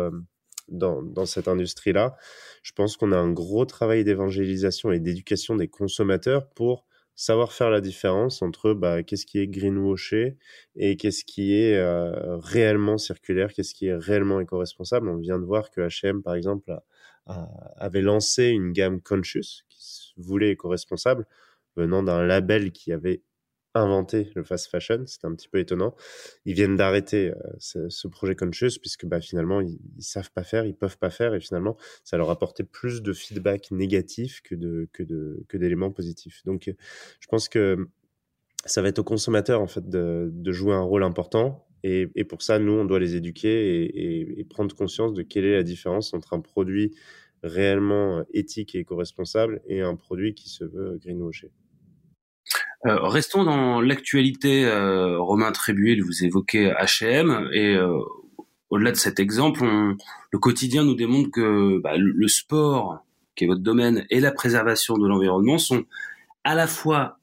dans, 0.69 1.03
dans 1.03 1.27
cette 1.27 1.49
industrie-là. 1.49 2.17
Je 2.63 2.73
pense 2.73 2.97
qu'on 2.97 3.13
a 3.13 3.17
un 3.17 3.33
gros 3.33 3.65
travail 3.65 4.05
d'évangélisation 4.05 4.93
et 4.93 5.01
d'éducation 5.01 5.57
des 5.57 5.69
consommateurs 5.69 6.49
pour 6.51 6.87
savoir 7.21 7.53
faire 7.53 7.69
la 7.69 7.83
différence 7.83 8.41
entre 8.41 8.73
bah, 8.73 9.03
qu'est-ce 9.03 9.27
qui 9.27 9.41
est 9.41 9.47
greenwashé 9.47 10.39
et 10.75 10.97
qu'est-ce 10.97 11.23
qui 11.23 11.55
est 11.55 11.77
euh, 11.77 12.39
réellement 12.39 12.97
circulaire, 12.97 13.53
qu'est-ce 13.53 13.75
qui 13.75 13.89
est 13.89 13.95
réellement 13.95 14.41
éco-responsable. 14.41 15.07
On 15.07 15.19
vient 15.19 15.39
de 15.39 15.45
voir 15.45 15.71
que 15.71 15.83
H&M, 15.83 16.23
par 16.23 16.35
exemple, 16.35 16.75
avait 17.77 18.01
lancé 18.01 18.47
une 18.49 18.73
gamme 18.73 19.03
Conscious 19.03 19.65
qui 19.69 20.15
voulait 20.17 20.53
éco-responsable 20.53 21.27
venant 21.77 22.03
d'un 22.03 22.25
label 22.25 22.73
qui 22.73 22.91
avait 22.91 23.23
inventé 23.75 24.31
le 24.35 24.43
fast 24.43 24.69
fashion. 24.69 25.05
C'était 25.07 25.27
un 25.27 25.35
petit 25.35 25.49
peu 25.49 25.59
étonnant. 25.59 25.95
Ils 26.45 26.55
viennent 26.55 26.77
d'arrêter 26.77 27.31
euh, 27.31 27.89
ce, 27.89 28.09
projet 28.09 28.35
Conscious 28.35 28.79
puisque 28.81 29.07
bah, 29.07 29.21
finalement, 29.21 29.61
ils, 29.61 29.79
ils, 29.97 30.03
savent 30.03 30.31
pas 30.33 30.43
faire, 30.43 30.65
ils 30.67 30.75
peuvent 30.75 30.99
pas 30.99 31.11
faire 31.11 31.35
et 31.35 31.41
finalement, 31.41 31.77
ça 32.05 32.17
leur 32.17 32.31
apportait 32.31 32.65
plus 32.65 33.03
de 33.03 33.13
feedback 33.13 33.71
négatif 33.71 34.43
que 34.43 35.57
d'éléments 35.57 35.91
positifs. 35.91 36.43
Donc, 36.45 36.73
je 37.21 37.27
pense 37.29 37.49
que 37.49 37.89
ça 38.65 38.83
va 38.83 38.89
être 38.89 38.99
aux 38.99 39.05
consommateurs 39.05 39.61
en 39.61 39.67
fait 39.67 39.89
de, 39.89 40.53
jouer 40.53 40.75
un 40.75 40.83
rôle 40.83 41.03
important. 41.03 41.67
Et, 41.83 42.25
pour 42.25 42.43
ça, 42.43 42.59
nous, 42.59 42.73
on 42.73 42.85
doit 42.85 43.01
les 43.01 43.17
éduquer 43.17 44.39
et, 44.39 44.45
prendre 44.45 44.75
conscience 44.75 45.15
de 45.15 45.23
quelle 45.23 45.47
est 45.47 45.55
la 45.55 45.63
différence 45.63 46.13
entre 46.13 46.35
un 46.35 46.41
produit 46.41 46.95
réellement 47.43 48.23
éthique 48.35 48.75
et 48.75 48.81
éco-responsable 48.81 49.63
et 49.67 49.81
un 49.81 49.97
produit 49.97 50.35
qui 50.35 50.51
se 50.51 50.65
veut 50.65 50.99
greenwasher. 50.99 51.51
Euh, 52.87 52.97
restons 53.09 53.45
dans 53.45 53.81
l'actualité. 53.81 54.65
Euh, 54.65 55.19
Romain 55.21 55.53
Trébuil, 55.53 56.01
vous 56.01 56.25
évoquez 56.25 56.71
H&M 56.71 57.49
et 57.53 57.75
euh, 57.75 57.99
au-delà 58.71 58.93
de 58.93 58.97
cet 58.97 59.21
exemple, 59.21 59.65
le 59.65 60.39
quotidien 60.39 60.85
nous 60.85 60.95
démontre 60.95 61.31
que 61.31 61.79
bah, 61.81 61.95
le 61.97 62.29
sport, 62.29 63.05
qui 63.35 63.45
est 63.45 63.47
votre 63.47 63.63
domaine, 63.63 64.07
et 64.11 64.21
la 64.21 64.31
préservation 64.31 64.97
de 64.97 65.07
l'environnement 65.07 65.59
sont 65.59 65.85
à 66.45 66.55
la 66.55 66.67
fois 66.67 67.19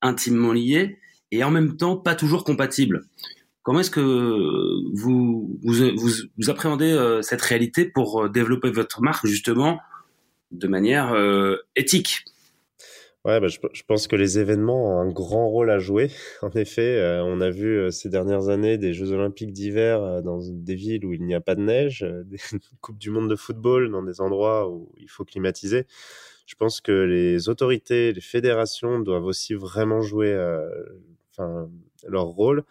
intimement 0.00 0.52
liés 0.52 0.98
et 1.30 1.44
en 1.44 1.50
même 1.50 1.76
temps 1.76 1.96
pas 1.96 2.14
toujours 2.14 2.44
compatibles. 2.44 3.04
Comment 3.62 3.80
est-ce 3.80 3.90
que 3.90 4.00
vous, 4.94 5.58
vous, 5.62 5.74
vous, 5.96 6.50
appréhendez 6.50 7.20
cette 7.22 7.42
réalité 7.42 7.84
pour 7.84 8.28
développer 8.28 8.70
votre 8.70 9.02
marque 9.02 9.26
justement 9.26 9.80
de 10.50 10.66
manière 10.66 11.14
éthique? 11.76 12.24
Ouais, 13.24 13.38
bah, 13.38 13.46
je, 13.46 13.58
je, 13.72 13.82
pense 13.84 14.08
que 14.08 14.16
les 14.16 14.40
événements 14.40 14.96
ont 14.96 15.00
un 15.00 15.08
grand 15.08 15.48
rôle 15.48 15.70
à 15.70 15.78
jouer. 15.78 16.10
En 16.42 16.50
effet, 16.50 16.98
euh, 16.98 17.22
on 17.24 17.40
a 17.40 17.50
vu 17.50 17.78
euh, 17.78 17.90
ces 17.92 18.08
dernières 18.08 18.48
années 18.48 18.78
des 18.78 18.92
Jeux 18.92 19.12
Olympiques 19.12 19.52
d'hiver 19.52 20.02
euh, 20.02 20.22
dans 20.22 20.40
des 20.40 20.74
villes 20.74 21.04
où 21.04 21.12
il 21.12 21.22
n'y 21.22 21.34
a 21.34 21.40
pas 21.40 21.54
de 21.54 21.60
neige, 21.60 22.04
des 22.24 22.38
Coupes 22.80 22.98
du 22.98 23.10
Monde 23.10 23.30
de 23.30 23.36
football 23.36 23.92
dans 23.92 24.02
des 24.02 24.20
endroits 24.20 24.68
où 24.68 24.92
il 24.98 25.08
faut 25.08 25.24
climatiser. 25.24 25.86
Je 26.46 26.56
pense 26.56 26.80
que 26.80 26.90
les 26.90 27.48
autorités, 27.48 28.12
les 28.12 28.20
fédérations 28.20 28.98
doivent 28.98 29.24
aussi 29.24 29.54
vraiment 29.54 30.02
jouer 30.02 30.36
enfin, 31.30 31.70
leur 32.08 32.24
rôle. 32.24 32.64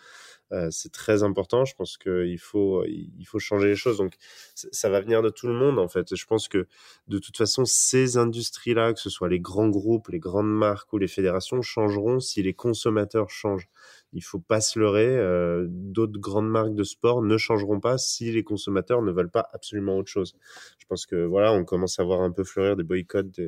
Euh, 0.51 0.67
c'est 0.70 0.91
très 0.91 1.24
important. 1.24 1.63
Je 1.65 1.74
pense 1.75 1.98
qu'il 1.98 2.38
faut, 2.39 2.84
il 2.86 3.24
faut 3.25 3.39
changer 3.39 3.67
les 3.70 3.75
choses. 3.75 3.98
Donc, 3.98 4.15
ça 4.55 4.89
va 4.89 5.00
venir 5.00 5.22
de 5.22 5.29
tout 5.29 5.48
le 5.48 5.53
monde, 5.53 5.79
en 5.79 5.88
fait. 5.88 6.13
Je 6.15 6.25
pense 6.25 6.48
que, 6.50 6.67
de 7.08 7.20
toute 7.20 7.38
façon, 7.38 7.63
ces 7.65 8.17
industries-là, 8.17 8.93
que 8.93 9.00
ce 9.00 9.10
soit 9.10 9.29
les 9.29 9.39
grands 9.39 9.70
groupes, 9.70 10.10
les 10.10 10.20
grandes 10.20 10.51
marques 10.53 10.91
ou 10.91 10.98
les 10.98 11.08
fédérations, 11.08 11.62
changeront 11.62 12.20
si 12.20 12.43
les 12.43 12.53
consommateurs 12.53 13.29
changent 13.29 13.70
il 14.13 14.22
faut 14.24 14.39
pas 14.39 14.62
se 14.62 14.80
leurrer. 14.80 15.08
Euh, 15.08 15.65
D'autres 15.70 16.20
grandes 16.20 16.50
marques 16.50 16.75
de 16.75 16.84
sport 16.84 17.22
ne 17.22 17.38
changeront 17.38 17.80
pas 17.80 17.98
si 17.98 18.32
les 18.32 18.44
consommateurs 18.44 19.01
ne 19.01 19.12
veulent 19.12 19.30
pas 19.32 19.50
absolument 19.53 19.98
autre 19.98 20.10
chose. 20.10 20.36
Je 20.80 20.86
pense 20.86 21.06
que 21.06 21.25
voilà, 21.25 21.53
on 21.53 21.63
commence 21.65 22.00
à 22.00 22.03
voir 22.03 22.22
un 22.22 22.32
peu 22.32 22.44
fleurir 22.44 22.75
des 22.75 22.84
boycotts 22.84 23.39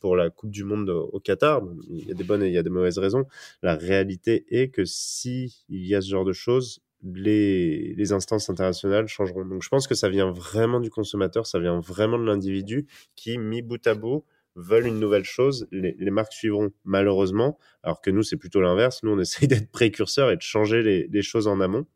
pour 0.00 0.16
la 0.16 0.30
Coupe 0.30 0.50
du 0.50 0.64
Monde 0.64 0.90
au 0.90 1.20
Qatar. 1.20 1.62
Il 1.88 2.08
y 2.08 2.10
a 2.10 2.14
des 2.14 2.24
bonnes 2.24 2.42
et 2.42 2.48
il 2.48 2.54
y 2.54 2.58
a 2.58 2.62
des 2.62 2.70
mauvaises 2.70 2.98
raisons. 2.98 3.26
La 3.62 3.74
réalité 3.74 4.44
est 4.50 4.68
que 4.68 4.84
si 4.84 5.64
il 5.68 5.86
y 5.86 5.94
a 5.94 6.00
ce 6.00 6.08
genre 6.10 6.24
de 6.24 6.32
choses, 6.32 6.80
les 7.02 8.12
instances 8.12 8.50
internationales 8.50 9.08
changeront. 9.08 9.44
Donc 9.44 9.62
je 9.62 9.68
pense 9.68 9.86
que 9.86 9.94
ça 9.94 10.08
vient 10.08 10.30
vraiment 10.30 10.80
du 10.80 10.90
consommateur, 10.90 11.46
ça 11.46 11.58
vient 11.58 11.80
vraiment 11.80 12.18
de 12.18 12.24
l'individu 12.24 12.86
qui, 13.16 13.38
mis 13.38 13.62
bout 13.62 13.84
à 13.86 13.94
bout, 13.94 14.24
veulent 14.56 14.86
une 14.86 14.98
nouvelle 14.98 15.24
chose. 15.24 15.66
Les, 15.70 16.10
marques 16.10 16.32
suivront 16.32 16.70
malheureusement, 16.84 17.58
alors 17.82 18.00
que 18.00 18.10
nous, 18.10 18.22
c'est 18.22 18.36
plutôt 18.36 18.60
l'inverse. 18.60 19.02
Nous, 19.02 19.10
on 19.10 19.18
essaye 19.20 19.48
d'être 19.48 19.70
précurseurs 19.70 20.30
et 20.30 20.36
de 20.36 20.42
changer 20.42 20.82
les, 20.82 21.22
choses 21.22 21.46
en 21.46 21.60
amont. 21.60 21.86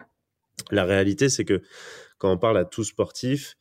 La 0.71 0.85
réalité, 0.85 1.29
c'est 1.29 1.45
que 1.45 1.63
quand 2.19 2.33
on 2.33 2.39
parle 2.39 2.59
à 2.59 2.65
tout 2.65 2.85
sportif, 2.85 3.57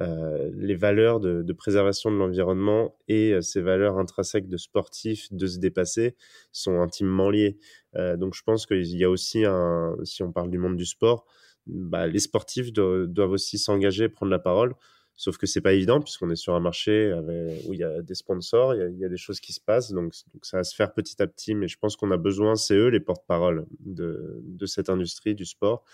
euh, 0.00 0.50
les 0.56 0.74
valeurs 0.74 1.20
de, 1.20 1.52
préservation 1.52 2.10
de 2.10 2.16
l'environnement 2.16 2.96
et 3.06 3.32
euh, 3.32 3.40
ces 3.40 3.60
valeurs 3.60 3.98
intrinsèques 3.98 4.48
de 4.48 4.56
sportif, 4.56 5.32
de 5.32 5.46
se 5.46 5.58
dépasser, 5.58 6.16
sont 6.50 6.80
intimement 6.80 7.30
liées. 7.30 7.58
Euh, 7.94 8.16
donc 8.16 8.34
je 8.34 8.42
pense 8.42 8.66
qu'il 8.66 8.96
y 8.96 9.04
a 9.04 9.10
aussi 9.10 9.44
un, 9.44 9.96
si 10.02 10.22
on 10.22 10.32
parle 10.32 10.50
du 10.50 10.58
monde 10.58 10.76
du 10.76 10.84
sport, 10.84 11.26
bah, 11.66 12.06
les 12.06 12.18
sportifs 12.18 12.72
do 12.72 13.06
doivent 13.06 13.32
aussi 13.32 13.56
s'engager, 13.56 14.08
prendre 14.08 14.30
la 14.30 14.40
parole. 14.40 14.74
Sauf 15.16 15.38
que 15.38 15.46
c'est 15.46 15.60
pas 15.60 15.72
évident 15.72 16.00
puisqu'on 16.00 16.30
est 16.30 16.36
sur 16.36 16.54
un 16.54 16.60
marché 16.60 17.12
avec, 17.12 17.62
où 17.66 17.72
il 17.72 17.78
y 17.78 17.84
a 17.84 18.02
des 18.02 18.14
sponsors, 18.14 18.74
il 18.74 18.98
y 18.98 19.04
a, 19.04 19.08
des 19.08 19.16
choses 19.16 19.40
qui 19.40 19.52
se 19.52 19.60
passent, 19.60 19.92
donc, 19.92 20.12
ça 20.42 20.56
va 20.56 20.64
se 20.64 20.74
faire 20.74 20.92
petit 20.92 21.22
à 21.22 21.26
petit. 21.26 21.54
Mais 21.54 21.68
je 21.68 21.78
pense 21.78 21.96
qu'on 21.96 22.10
a 22.10 22.16
besoin, 22.16 22.56
c'est 22.56 22.74
eux 22.74 22.88
les 22.88 23.00
porte-parole 23.00 23.66
de, 23.80 24.66
cette 24.66 24.90
industrie 24.90 25.34
du 25.34 25.44
sport. 25.44 25.84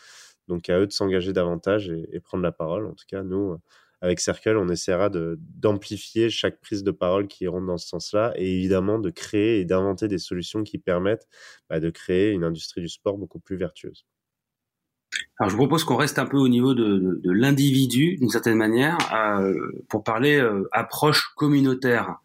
Donc 0.49 0.69
à 0.69 0.79
eux 0.81 0.87
de 0.87 0.93
s'engager 0.93 1.33
davantage 1.33 1.91
et, 1.91 2.21
prendre 2.21 2.43
la 2.43 2.53
parole. 2.53 2.87
En 2.87 2.95
tout 2.95 3.05
cas, 3.07 3.23
nous, 3.23 3.57
avec 4.01 4.21
Circle, 4.21 4.57
on 4.57 4.69
essaiera 4.69 5.11
d'amplifier 5.11 6.31
chaque 6.31 6.61
prise 6.61 6.83
de 6.83 6.91
parole 6.91 7.29
qui 7.29 7.45
iront 7.45 7.63
dans 7.63 7.77
ce 7.77 7.89
sens-là 7.89 8.33
et 8.37 8.57
évidemment 8.57 8.99
de 8.99 9.11
créer 9.11 9.61
et 9.61 9.65
d'inventer 9.67 10.09
des 10.09 10.19
solutions 10.19 10.65
qui 10.65 10.79
permettent 10.79 11.29
bah, 11.69 11.81
de 11.81 11.91
créer 11.91 12.31
une 12.31 12.45
industrie 12.45 12.81
du 12.81 12.89
sport 12.89 13.19
beaucoup 13.19 13.39
plus 13.39 13.57
vertueuse. 13.57 14.07
Alors 15.39 15.51
je 15.51 15.57
vous 15.57 15.63
propose 15.63 15.85
qu'on 15.85 15.97
reste 15.97 16.19
un 16.19 16.27
peu 16.27 16.37
au 16.37 16.49
niveau 16.49 16.75
de, 16.75 16.99
de, 16.99 17.21
de 17.23 17.33
l'individu 17.33 18.17
d'une 18.17 18.31
certaine 18.31 18.57
manière 18.57 18.99
euh, 19.15 19.55
pour 19.89 20.05
parler 20.05 20.37
euh, 20.37 20.69
approche 20.73 21.33
communautaire. 21.37 22.17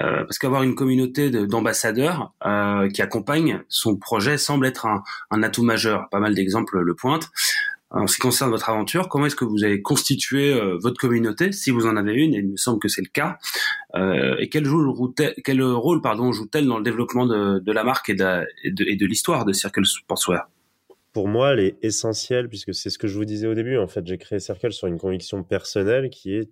Euh, 0.00 0.24
parce 0.24 0.38
qu'avoir 0.38 0.62
une 0.62 0.74
communauté 0.74 1.30
d'ambassadeurs 1.30 2.32
euh, 2.46 2.88
qui 2.88 3.02
accompagnent 3.02 3.62
son 3.68 3.96
projet 3.96 4.38
semble 4.38 4.64
être 4.66 4.86
un, 4.86 5.02
un 5.30 5.42
atout 5.42 5.64
majeur. 5.64 6.08
Pas 6.10 6.18
mal 6.18 6.34
d'exemples 6.34 6.80
le 6.80 6.94
pointent 6.94 7.30
en 7.92 8.06
ce 8.06 8.14
qui 8.14 8.22
concerne 8.22 8.50
votre 8.50 8.70
aventure, 8.70 9.08
comment 9.08 9.26
est-ce 9.26 9.36
que 9.36 9.44
vous 9.44 9.64
avez 9.64 9.82
constitué 9.82 10.54
euh, 10.54 10.78
votre 10.80 10.98
communauté, 10.98 11.52
si 11.52 11.70
vous 11.70 11.86
en 11.86 11.96
avez 11.96 12.14
une, 12.14 12.34
et 12.34 12.38
il 12.38 12.52
me 12.52 12.56
semble 12.56 12.78
que 12.78 12.88
c'est 12.88 13.02
le 13.02 13.10
cas, 13.12 13.36
euh, 13.94 14.34
et 14.38 14.48
quel, 14.48 14.64
joue, 14.64 15.14
quel 15.44 15.62
rôle 15.62 16.00
joue-t-elle 16.32 16.66
dans 16.66 16.78
le 16.78 16.84
développement 16.84 17.26
de, 17.26 17.58
de 17.58 17.72
la 17.72 17.84
marque 17.84 18.08
et 18.08 18.14
de, 18.14 18.46
et 18.64 18.96
de 18.96 19.06
l'histoire 19.06 19.44
de 19.44 19.52
Circle 19.52 19.84
Sportswear? 19.84 20.48
Pour 21.12 21.28
moi, 21.28 21.52
elle 21.52 21.60
est 21.60 21.84
essentielle 21.84 22.48
puisque 22.48 22.74
c'est 22.74 22.90
ce 22.90 22.98
que 22.98 23.08
je 23.08 23.16
vous 23.16 23.24
disais 23.24 23.46
au 23.46 23.54
début. 23.54 23.78
En 23.78 23.88
fait, 23.88 24.06
j'ai 24.06 24.18
créé 24.18 24.40
Circle 24.40 24.72
sur 24.72 24.86
une 24.86 24.98
conviction 24.98 25.42
personnelle 25.44 26.10
qui 26.10 26.34
est 26.34 26.50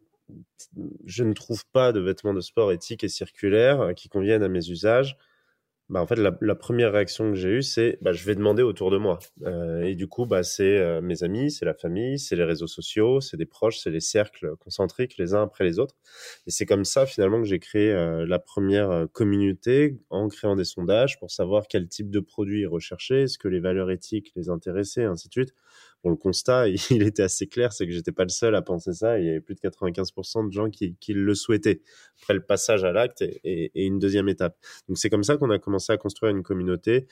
je 1.06 1.24
ne 1.24 1.32
trouve 1.32 1.64
pas 1.72 1.90
de 1.92 1.98
vêtements 1.98 2.34
de 2.34 2.40
sport 2.40 2.70
éthiques 2.70 3.02
et 3.02 3.08
circulaires 3.08 3.94
qui 3.96 4.08
conviennent 4.08 4.44
à 4.44 4.48
mes 4.48 4.68
usages 4.68 5.16
bah, 5.90 6.00
en 6.00 6.06
fait, 6.06 6.14
la, 6.16 6.54
première 6.54 6.92
réaction 6.92 7.30
que 7.32 7.34
j'ai 7.34 7.48
eue, 7.48 7.62
c'est 7.62 7.98
bah, 8.00 8.12
je 8.12 8.24
vais 8.24 8.36
demander 8.36 8.62
autour 8.62 8.92
de 8.92 8.96
moi. 8.96 9.18
Euh, 9.42 9.82
et 9.82 9.96
du 9.96 10.06
coup, 10.06 10.24
bah, 10.24 10.44
c'est 10.44 10.78
euh, 10.78 11.00
mes 11.00 11.24
amis, 11.24 11.50
c'est 11.50 11.64
la 11.64 11.74
famille, 11.74 12.16
c'est 12.20 12.36
les 12.36 12.44
réseaux 12.44 12.68
sociaux, 12.68 13.20
c'est 13.20 13.36
des 13.36 13.44
proches, 13.44 13.78
c'est 13.78 13.90
les 13.90 14.00
cercles 14.00 14.54
concentriques 14.60 15.16
les 15.18 15.34
uns 15.34 15.42
après 15.42 15.64
les 15.64 15.80
autres. 15.80 15.96
Et 16.46 16.52
c'est 16.52 16.64
comme 16.64 16.84
ça, 16.84 17.06
finalement, 17.06 17.42
que 17.42 17.48
j'ai 17.48 17.58
créé 17.58 17.90
euh, 17.90 18.24
la 18.24 18.38
première 18.38 18.90
euh, 18.90 19.06
communauté 19.08 19.98
en 20.10 20.28
créant 20.28 20.54
des 20.54 20.64
sondages 20.64 21.18
pour 21.18 21.32
savoir 21.32 21.64
quel 21.68 21.88
type 21.88 22.10
de 22.10 22.20
produit 22.20 22.66
rechercher, 22.66 23.22
est-ce 23.22 23.36
que 23.36 23.48
les 23.48 23.58
valeurs 23.58 23.90
éthiques 23.90 24.30
les 24.36 24.48
intéressaient, 24.48 25.04
ainsi 25.04 25.26
de 25.26 25.32
suite. 25.32 25.54
Le 26.04 26.16
constat, 26.16 26.68
il 26.90 27.02
était 27.02 27.22
assez 27.22 27.46
clair, 27.46 27.72
c'est 27.72 27.86
que 27.86 27.92
j'étais 27.92 28.12
pas 28.12 28.22
le 28.24 28.30
seul 28.30 28.54
à 28.54 28.62
penser 28.62 28.92
ça. 28.92 29.18
Il 29.18 29.26
y 29.26 29.28
avait 29.28 29.40
plus 29.40 29.54
de 29.54 29.60
95% 29.60 30.46
de 30.46 30.52
gens 30.52 30.70
qui, 30.70 30.96
le 31.12 31.34
souhaitaient. 31.34 31.82
Après 32.22 32.34
le 32.34 32.42
passage 32.42 32.84
à 32.84 32.92
l'acte 32.92 33.22
et, 33.22 33.70
une 33.74 33.98
deuxième 33.98 34.28
étape. 34.28 34.56
Donc 34.88 34.98
c'est 34.98 35.10
comme 35.10 35.24
ça 35.24 35.36
qu'on 35.36 35.50
a 35.50 35.58
commencé 35.58 35.92
à 35.92 35.96
construire 35.96 36.34
une 36.34 36.42
communauté. 36.42 37.06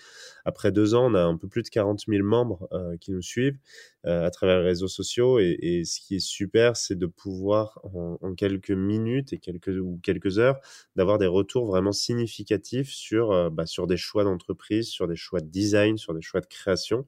Après 0.45 0.71
deux 0.71 0.95
ans, 0.95 1.11
on 1.11 1.15
a 1.15 1.23
un 1.23 1.37
peu 1.37 1.49
plus 1.49 1.63
de 1.63 1.69
40 1.69 2.05
000 2.09 2.27
membres 2.27 2.69
euh, 2.73 2.97
qui 2.99 3.11
nous 3.13 3.23
suivent 3.23 3.59
euh, 4.07 4.27
à 4.27 4.31
travers 4.31 4.61
les 4.61 4.67
réseaux 4.67 4.89
sociaux. 4.89 5.39
Et, 5.39 5.83
ce 5.85 6.01
qui 6.01 6.17
est 6.17 6.27
super, 6.27 6.77
c'est 6.77 6.97
de 6.97 7.07
pouvoir 7.07 7.81
en, 7.85 8.35
quelques 8.35 8.71
minutes 8.71 9.33
et 9.33 9.39
quelques 9.39 9.69
ou 9.69 9.99
quelques 10.03 10.39
heures 10.39 10.61
d'avoir 10.97 11.19
des 11.19 11.27
retours 11.27 11.67
vraiment 11.67 11.93
significatifs 11.93 12.91
sur 12.91 13.33
euh, 13.33 13.51
bah, 13.51 13.67
sur 13.67 13.87
des 13.87 13.97
choix 13.97 14.25
d'entreprise, 14.25 14.89
sur 14.89 15.09
des 15.09 15.17
choix 15.17 15.41
de 15.41 15.49
design, 15.49 15.97
sur 15.97 16.15
des 16.15 16.23
choix 16.23 16.41
de 16.41 16.47
création. 16.47 17.07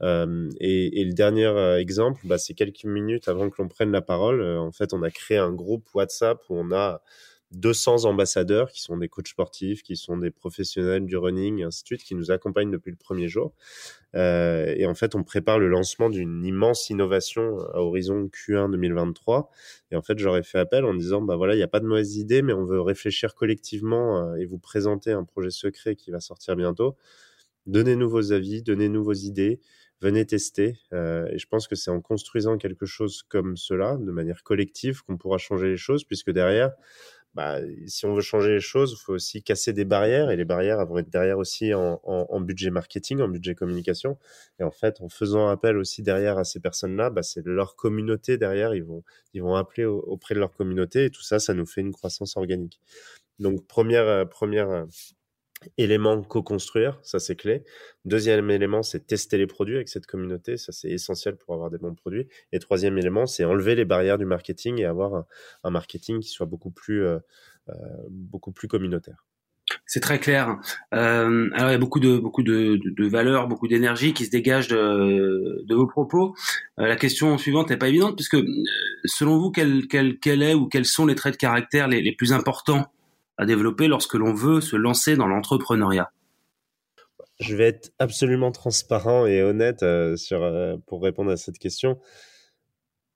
Et, 0.00 1.11
dernier 1.14 1.46
euh, 1.46 1.78
exemple, 1.78 2.20
bah, 2.24 2.38
c'est 2.38 2.54
quelques 2.54 2.84
minutes 2.84 3.28
avant 3.28 3.50
que 3.50 3.60
l'on 3.60 3.68
prenne 3.68 3.92
la 3.92 4.02
parole. 4.02 4.40
Euh, 4.40 4.58
en 4.58 4.72
fait, 4.72 4.92
on 4.92 5.02
a 5.02 5.10
créé 5.10 5.38
un 5.38 5.52
groupe 5.52 5.88
WhatsApp 5.94 6.40
où 6.48 6.56
on 6.56 6.72
a 6.72 7.02
200 7.52 8.06
ambassadeurs 8.06 8.70
qui 8.70 8.80
sont 8.80 8.96
des 8.96 9.08
coachs 9.08 9.28
sportifs, 9.28 9.82
qui 9.82 9.96
sont 9.96 10.16
des 10.16 10.30
professionnels 10.30 11.04
du 11.04 11.16
running, 11.16 11.62
ainsi 11.62 11.82
de 11.82 11.86
suite, 11.86 12.02
qui 12.02 12.14
nous 12.14 12.30
accompagnent 12.30 12.70
depuis 12.70 12.90
le 12.90 12.96
premier 12.96 13.28
jour. 13.28 13.54
Euh, 14.14 14.74
et 14.76 14.86
en 14.86 14.94
fait, 14.94 15.14
on 15.14 15.22
prépare 15.22 15.58
le 15.58 15.68
lancement 15.68 16.08
d'une 16.08 16.44
immense 16.44 16.88
innovation 16.88 17.58
à 17.74 17.78
horizon 17.78 18.28
Q1 18.28 18.70
2023. 18.70 19.50
Et 19.90 19.96
en 19.96 20.02
fait, 20.02 20.18
j'aurais 20.18 20.42
fait 20.42 20.58
appel 20.58 20.84
en 20.84 20.94
disant, 20.94 21.20
bah 21.20 21.36
voilà, 21.36 21.54
il 21.54 21.58
n'y 21.58 21.62
a 21.62 21.68
pas 21.68 21.80
de 21.80 21.86
mauvaise 21.86 22.16
idée, 22.16 22.42
mais 22.42 22.54
on 22.54 22.64
veut 22.64 22.80
réfléchir 22.80 23.34
collectivement 23.34 24.34
et 24.36 24.46
vous 24.46 24.58
présenter 24.58 25.12
un 25.12 25.24
projet 25.24 25.50
secret 25.50 25.96
qui 25.96 26.10
va 26.10 26.20
sortir 26.20 26.56
bientôt. 26.56 26.96
Donnez-nous 27.66 28.08
vos 28.08 28.32
avis, 28.32 28.62
donnez-nous 28.62 29.04
vos 29.04 29.12
idées 29.12 29.60
venez 30.02 30.26
tester. 30.26 30.78
Euh, 30.92 31.26
et 31.30 31.38
je 31.38 31.46
pense 31.46 31.68
que 31.68 31.76
c'est 31.76 31.90
en 31.90 32.00
construisant 32.00 32.58
quelque 32.58 32.86
chose 32.86 33.22
comme 33.22 33.56
cela, 33.56 33.96
de 33.96 34.10
manière 34.10 34.42
collective, 34.42 35.02
qu'on 35.02 35.16
pourra 35.16 35.38
changer 35.38 35.68
les 35.68 35.76
choses, 35.76 36.04
puisque 36.04 36.30
derrière, 36.30 36.72
bah, 37.34 37.60
si 37.86 38.04
on 38.04 38.14
veut 38.14 38.20
changer 38.20 38.50
les 38.50 38.60
choses, 38.60 38.92
il 38.98 39.02
faut 39.02 39.14
aussi 39.14 39.42
casser 39.42 39.72
des 39.72 39.84
barrières, 39.84 40.30
et 40.30 40.36
les 40.36 40.44
barrières 40.44 40.84
vont 40.86 40.98
être 40.98 41.08
derrière 41.08 41.38
aussi 41.38 41.72
en, 41.72 42.40
budget 42.40 42.70
marketing, 42.70 43.20
en 43.20 43.28
budget 43.28 43.54
communication. 43.54 44.18
Et 44.58 44.64
en 44.64 44.72
fait, 44.72 45.00
en 45.00 45.08
faisant 45.08 45.48
appel 45.48 45.76
aussi 45.78 46.02
derrière 46.02 46.36
à 46.36 46.44
ces 46.44 46.60
personnes-là, 46.60 47.10
bah, 47.10 47.22
c'est 47.22 47.46
leur 47.46 47.76
communauté 47.76 48.36
derrière, 48.36 48.74
ils 48.74 48.84
vont, 48.84 49.04
ils 49.34 49.42
vont 49.42 49.54
appeler 49.54 49.84
auprès 49.86 50.34
de 50.34 50.40
leur 50.40 50.52
communauté, 50.52 51.06
et 51.06 51.10
tout 51.10 51.22
ça, 51.22 51.38
ça 51.38 51.54
nous 51.54 51.66
fait 51.66 51.80
une 51.80 51.92
croissance 51.92 52.36
organique. 52.36 52.80
Donc, 53.38 53.66
première, 53.66 54.06
euh, 54.06 54.24
première 54.24 54.70
euh, 54.70 54.84
élément 55.78 56.22
co-construire, 56.22 56.98
ça 57.02 57.18
c'est 57.18 57.36
clé. 57.36 57.64
Deuxième 58.04 58.50
élément, 58.50 58.82
c'est 58.82 59.06
tester 59.06 59.38
les 59.38 59.46
produits 59.46 59.76
avec 59.76 59.88
cette 59.88 60.06
communauté, 60.06 60.56
ça 60.56 60.72
c'est 60.72 60.90
essentiel 60.90 61.36
pour 61.36 61.54
avoir 61.54 61.70
des 61.70 61.78
bons 61.78 61.94
produits. 61.94 62.28
Et 62.52 62.58
troisième 62.58 62.98
élément, 62.98 63.26
c'est 63.26 63.44
enlever 63.44 63.74
les 63.74 63.84
barrières 63.84 64.18
du 64.18 64.24
marketing 64.24 64.80
et 64.80 64.84
avoir 64.84 65.24
un, 65.64 65.70
marketing 65.70 66.20
qui 66.20 66.28
soit 66.28 66.46
beaucoup 66.46 66.70
plus, 66.70 67.04
euh, 67.04 67.18
euh, 67.68 67.74
beaucoup 68.10 68.52
plus 68.52 68.68
communautaire. 68.68 69.24
C'est 69.86 70.00
très 70.00 70.18
clair. 70.18 70.58
Euh, 70.92 71.48
alors 71.54 71.70
il 71.70 71.72
y 71.72 71.76
a 71.76 71.78
beaucoup 71.78 72.00
de 72.00 72.18
beaucoup 72.18 72.42
de, 72.42 73.08
valeurs, 73.08 73.48
beaucoup 73.48 73.68
d'énergie 73.68 74.12
qui 74.12 74.26
se 74.26 74.30
dégagent 74.30 74.68
de, 74.68 75.74
vos 75.74 75.86
propos. 75.86 76.34
La 76.76 76.96
question 76.96 77.38
suivante 77.38 77.70
n'est 77.70 77.76
pas 77.76 77.88
évidente 77.88 78.16
puisque 78.16 78.38
selon 79.04 79.38
vous, 79.38 79.50
quel, 79.50 79.86
quel, 79.88 80.18
quel 80.18 80.42
est 80.42 80.54
ou 80.54 80.66
quels 80.66 80.84
sont 80.84 81.06
les 81.06 81.14
traits 81.14 81.34
de 81.34 81.38
caractère 81.38 81.88
les 81.88 82.14
plus 82.14 82.32
importants 82.32 82.86
à 83.42 83.46
développer 83.46 83.88
lorsque 83.88 84.14
l'on 84.14 84.32
veut 84.32 84.60
se 84.60 84.76
lancer 84.76 85.16
dans 85.16 85.26
l'entrepreneuriat 85.26 86.12
Je 87.40 87.56
vais 87.56 87.64
être 87.64 87.92
absolument 87.98 88.52
transparent 88.52 89.26
et 89.26 89.42
honnête 89.42 89.82
euh, 89.82 90.16
sur, 90.16 90.42
euh, 90.42 90.76
pour 90.86 91.02
répondre 91.02 91.30
à 91.30 91.36
cette 91.36 91.58
question. 91.58 91.98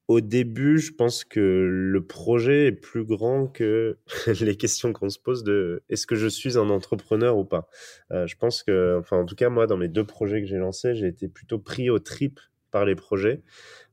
Au 0.09 0.21
début, 0.21 0.79
je 0.79 0.93
pense 0.93 1.25
que 1.25 1.41
le 1.41 2.05
projet 2.05 2.67
est 2.67 2.73
plus 2.73 3.05
grand 3.05 3.47
que 3.47 3.99
les 4.41 4.57
questions 4.57 4.93
qu'on 4.93 5.11
se 5.11 5.19
pose 5.19 5.45
de 5.45 5.83
est-ce 5.89 6.07
que 6.09 6.17
je 6.17 6.27
suis 6.27 6.59
un 6.59 6.71
entrepreneur 6.71 7.37
ou 7.39 7.45
pas. 7.45 7.69
Euh, 8.11 8.27
je 8.27 8.37
pense 8.37 8.65
que, 8.65 8.99
enfin, 8.99 9.19
en 9.19 9.27
tout 9.27 9.37
cas, 9.37 9.49
moi, 9.49 9.69
dans 9.69 9.77
mes 9.77 9.89
deux 9.89 10.05
projets 10.05 10.41
que 10.41 10.49
j'ai 10.49 10.59
lancés, 10.59 10.97
j'ai 10.97 11.07
été 11.07 11.29
plutôt 11.29 11.59
pris 11.61 11.89
au 11.89 12.01
trip 12.01 12.41
par 12.73 12.85
les 12.85 12.97
projets. 12.97 13.43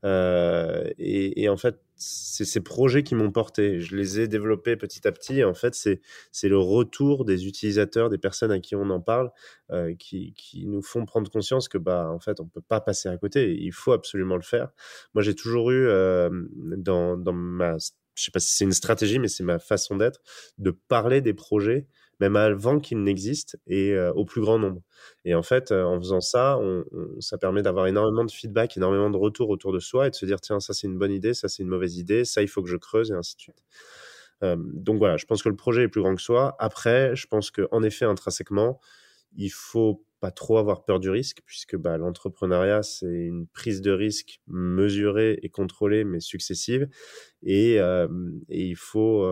Et, 0.03 1.43
et, 1.43 1.49
en 1.49 1.57
fait, 1.57 1.79
c'est 2.03 2.45
ces 2.45 2.61
projets 2.61 3.03
qui 3.03 3.15
m'ont 3.15 3.31
porté. 3.31 3.79
Je 3.79 3.95
les 3.95 4.19
ai 4.19 4.27
développés 4.27 4.75
petit 4.75 5.07
à 5.07 5.11
petit. 5.11 5.39
Et 5.39 5.43
en 5.43 5.53
fait, 5.53 5.75
c'est 5.75 6.49
le 6.49 6.57
retour 6.57 7.25
des 7.25 7.47
utilisateurs, 7.47 8.09
des 8.09 8.17
personnes 8.17 8.51
à 8.51 8.59
qui 8.59 8.75
on 8.75 8.89
en 8.89 8.99
parle, 8.99 9.31
euh, 9.71 9.93
qui, 9.95 10.33
qui 10.33 10.65
nous 10.65 10.81
font 10.81 11.05
prendre 11.05 11.29
conscience 11.31 11.67
que 11.67 11.77
bah 11.77 12.09
en 12.09 12.19
fait, 12.19 12.39
on 12.39 12.47
peut 12.47 12.61
pas 12.61 12.81
passer 12.81 13.09
à 13.09 13.17
côté. 13.17 13.55
Il 13.59 13.71
faut 13.71 13.93
absolument 13.93 14.35
le 14.35 14.41
faire. 14.41 14.69
Moi, 15.13 15.23
j'ai 15.23 15.35
toujours 15.35 15.71
eu 15.71 15.87
euh, 15.87 16.29
dans 16.77 17.17
dans 17.17 17.33
ma 17.33 17.77
je 18.15 18.25
sais 18.25 18.31
pas 18.31 18.39
si 18.39 18.55
c'est 18.55 18.63
une 18.63 18.73
stratégie, 18.73 19.19
mais 19.19 19.27
c'est 19.27 19.43
ma 19.43 19.59
façon 19.59 19.95
d'être, 19.95 20.21
de 20.59 20.71
parler 20.71 21.21
des 21.21 21.33
projets 21.33 21.87
même 22.19 22.35
avant 22.35 22.79
qu'il 22.79 23.03
n'existe 23.03 23.57
et 23.67 23.91
euh, 23.91 24.11
au 24.13 24.25
plus 24.25 24.41
grand 24.41 24.59
nombre. 24.59 24.81
Et 25.25 25.35
en 25.35 25.43
fait, 25.43 25.71
euh, 25.71 25.83
en 25.83 25.99
faisant 25.99 26.21
ça, 26.21 26.59
ça 27.19 27.37
permet 27.37 27.61
d'avoir 27.61 27.87
énormément 27.87 28.25
de 28.25 28.31
feedback, 28.31 28.77
énormément 28.77 29.09
de 29.09 29.17
retours 29.17 29.49
autour 29.49 29.73
de 29.73 29.79
soi 29.79 30.07
et 30.07 30.09
de 30.09 30.15
se 30.15 30.25
dire 30.25 30.39
tiens, 30.41 30.59
ça 30.59 30.73
c'est 30.73 30.87
une 30.87 30.97
bonne 30.97 31.11
idée, 31.11 31.33
ça 31.33 31.47
c'est 31.47 31.63
une 31.63 31.69
mauvaise 31.69 31.97
idée, 31.97 32.25
ça 32.25 32.41
il 32.41 32.47
faut 32.47 32.61
que 32.61 32.69
je 32.69 32.77
creuse 32.77 33.11
et 33.11 33.13
ainsi 33.13 33.35
de 33.35 33.41
suite. 33.41 33.63
Euh, 34.43 34.55
donc 34.59 34.97
voilà, 34.97 35.17
je 35.17 35.25
pense 35.25 35.41
que 35.41 35.49
le 35.49 35.55
projet 35.55 35.83
est 35.83 35.87
plus 35.87 36.01
grand 36.01 36.15
que 36.15 36.21
soi. 36.21 36.55
Après, 36.59 37.15
je 37.15 37.27
pense 37.27 37.51
que 37.51 37.67
en 37.71 37.83
effet, 37.83 38.05
intrinsèquement, 38.05 38.79
il 39.35 39.51
faut 39.51 40.03
pas 40.23 40.31
trop 40.31 40.57
avoir 40.57 40.85
peur 40.85 41.01
du 41.01 41.09
risque, 41.09 41.41
puisque 41.45 41.75
bah, 41.75 41.97
l'entrepreneuriat, 41.97 42.81
c'est 42.81 43.05
une 43.05 43.45
prise 43.47 43.81
de 43.81 43.91
risque 43.91 44.39
mesurée 44.47 45.37
et 45.43 45.49
contrôlée, 45.49 46.05
mais 46.05 46.21
successive. 46.21 46.87
Et, 47.41 47.75
et 47.75 48.07
il 48.49 48.77
faut, 48.77 49.27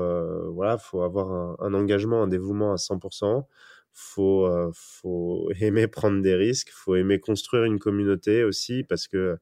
voilà, 0.51 0.77
faut 0.77 1.01
avoir 1.01 1.61
un, 1.61 1.73
engagement, 1.73 2.23
un 2.23 2.27
dévouement 2.27 2.73
à 2.73 2.75
100% 2.75 3.45
faut 3.93 4.71
faut 4.73 5.49
aimer 5.59 5.87
prendre 5.87 6.21
des 6.21 6.35
risques, 6.35 6.69
faut 6.71 6.95
aimer 6.95 7.19
construire 7.19 7.65
une 7.65 7.77
communauté 7.77 8.45
aussi 8.45 8.83
parce 8.83 9.07
que 9.07 9.37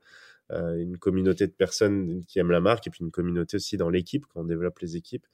euh, 0.52 0.78
une 0.78 0.98
communauté 0.98 1.46
de 1.46 1.52
personnes 1.52 2.26
qui 2.26 2.40
aiment 2.40 2.50
la 2.50 2.60
marque 2.60 2.88
et 2.88 2.90
puis 2.90 3.04
une 3.04 3.12
communauté 3.12 3.58
aussi 3.58 3.78
dans 3.78 3.90
l'équipe 3.90 4.26
quand 4.26 4.42
on 4.42 4.46
développe 4.46 4.80
les 4.80 4.96
équipes 4.96 5.28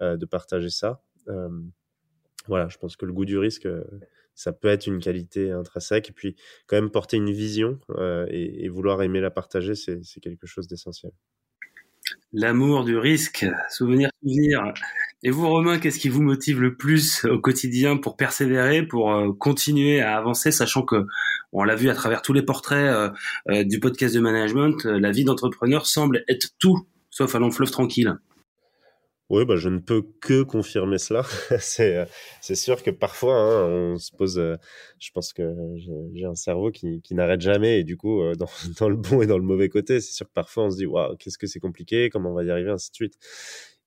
euh, 0.00 0.16
de 0.16 0.24
partager 0.24 0.70
ça. 0.70 1.02
Euh, 1.28 1.50
voilà, 2.48 2.68
je 2.68 2.78
pense 2.78 2.96
que 2.96 3.04
le 3.04 3.12
goût 3.12 3.26
du 3.26 3.36
risque, 3.36 3.68
ça 4.34 4.52
peut 4.52 4.68
être 4.68 4.86
une 4.86 4.98
qualité 4.98 5.50
intrinsèque 5.50 6.10
et 6.10 6.12
puis 6.12 6.36
quand 6.66 6.76
même 6.76 6.90
porter 6.90 7.16
une 7.16 7.30
vision 7.30 7.78
et, 8.28 8.64
et, 8.64 8.68
vouloir 8.68 9.02
aimer 9.02 9.20
la 9.20 9.30
partager, 9.30 9.74
c'est 9.74 10.20
quelque 10.20 10.46
chose 10.46 10.66
d'essentiel. 10.68 11.12
L'amour 12.32 12.84
du 12.84 12.96
risque, 12.96 13.46
souvenir, 13.70 14.10
souvenir. 14.22 14.72
Et 15.22 15.30
vous, 15.30 15.48
Romain, 15.48 15.78
qu'est-ce 15.78 15.98
qui 15.98 16.08
vous 16.08 16.22
motive 16.22 16.60
le 16.60 16.76
plus 16.76 17.24
au 17.26 17.38
quotidien 17.38 17.96
pour 17.96 18.16
persévérer, 18.16 18.82
pour 18.82 19.12
euh, 19.12 19.32
continuer 19.32 20.00
à 20.00 20.16
avancer, 20.16 20.50
sachant 20.50 20.82
que, 20.82 21.06
on 21.52 21.62
l'a 21.62 21.76
vu 21.76 21.90
à 21.90 21.94
travers 21.94 22.22
tous 22.22 22.32
les 22.32 22.42
portraits 22.42 22.78
euh, 22.78 23.10
euh, 23.50 23.64
du 23.64 23.78
podcast 23.80 24.14
de 24.14 24.20
management, 24.20 24.84
la 24.84 25.10
vie 25.10 25.24
d'entrepreneur 25.24 25.86
semble 25.86 26.24
être 26.28 26.48
tout 26.58 26.86
sauf 27.10 27.34
un 27.34 27.40
long 27.40 27.50
fleuve 27.50 27.70
tranquille? 27.70 28.16
Oui, 29.32 29.46
bah, 29.46 29.56
je 29.56 29.70
ne 29.70 29.78
peux 29.78 30.02
que 30.20 30.42
confirmer 30.42 30.98
cela. 30.98 31.22
c'est, 31.58 32.06
c'est 32.42 32.54
sûr 32.54 32.82
que 32.82 32.90
parfois, 32.90 33.34
hein, 33.34 33.66
on 33.66 33.98
se 33.98 34.12
pose. 34.14 34.38
je 34.98 35.10
pense 35.12 35.32
que 35.32 35.42
j'ai 36.12 36.26
un 36.26 36.34
cerveau 36.34 36.70
qui, 36.70 37.00
qui 37.00 37.14
n'arrête 37.14 37.40
jamais, 37.40 37.80
et 37.80 37.84
du 37.84 37.96
coup, 37.96 38.20
dans, 38.34 38.50
dans, 38.78 38.90
le 38.90 38.96
bon 38.96 39.22
et 39.22 39.26
dans 39.26 39.38
le 39.38 39.44
mauvais 39.44 39.70
côté, 39.70 40.02
c'est 40.02 40.12
sûr 40.12 40.26
que 40.26 40.32
parfois 40.34 40.64
on 40.64 40.70
se 40.70 40.76
dit, 40.76 40.84
waouh, 40.84 41.16
qu'est-ce 41.16 41.38
que 41.38 41.46
c'est 41.46 41.60
compliqué, 41.60 42.10
comment 42.10 42.30
on 42.30 42.34
va 42.34 42.44
y 42.44 42.50
arriver, 42.50 42.70
ainsi 42.70 42.90
de 42.90 42.94
suite. 42.94 43.16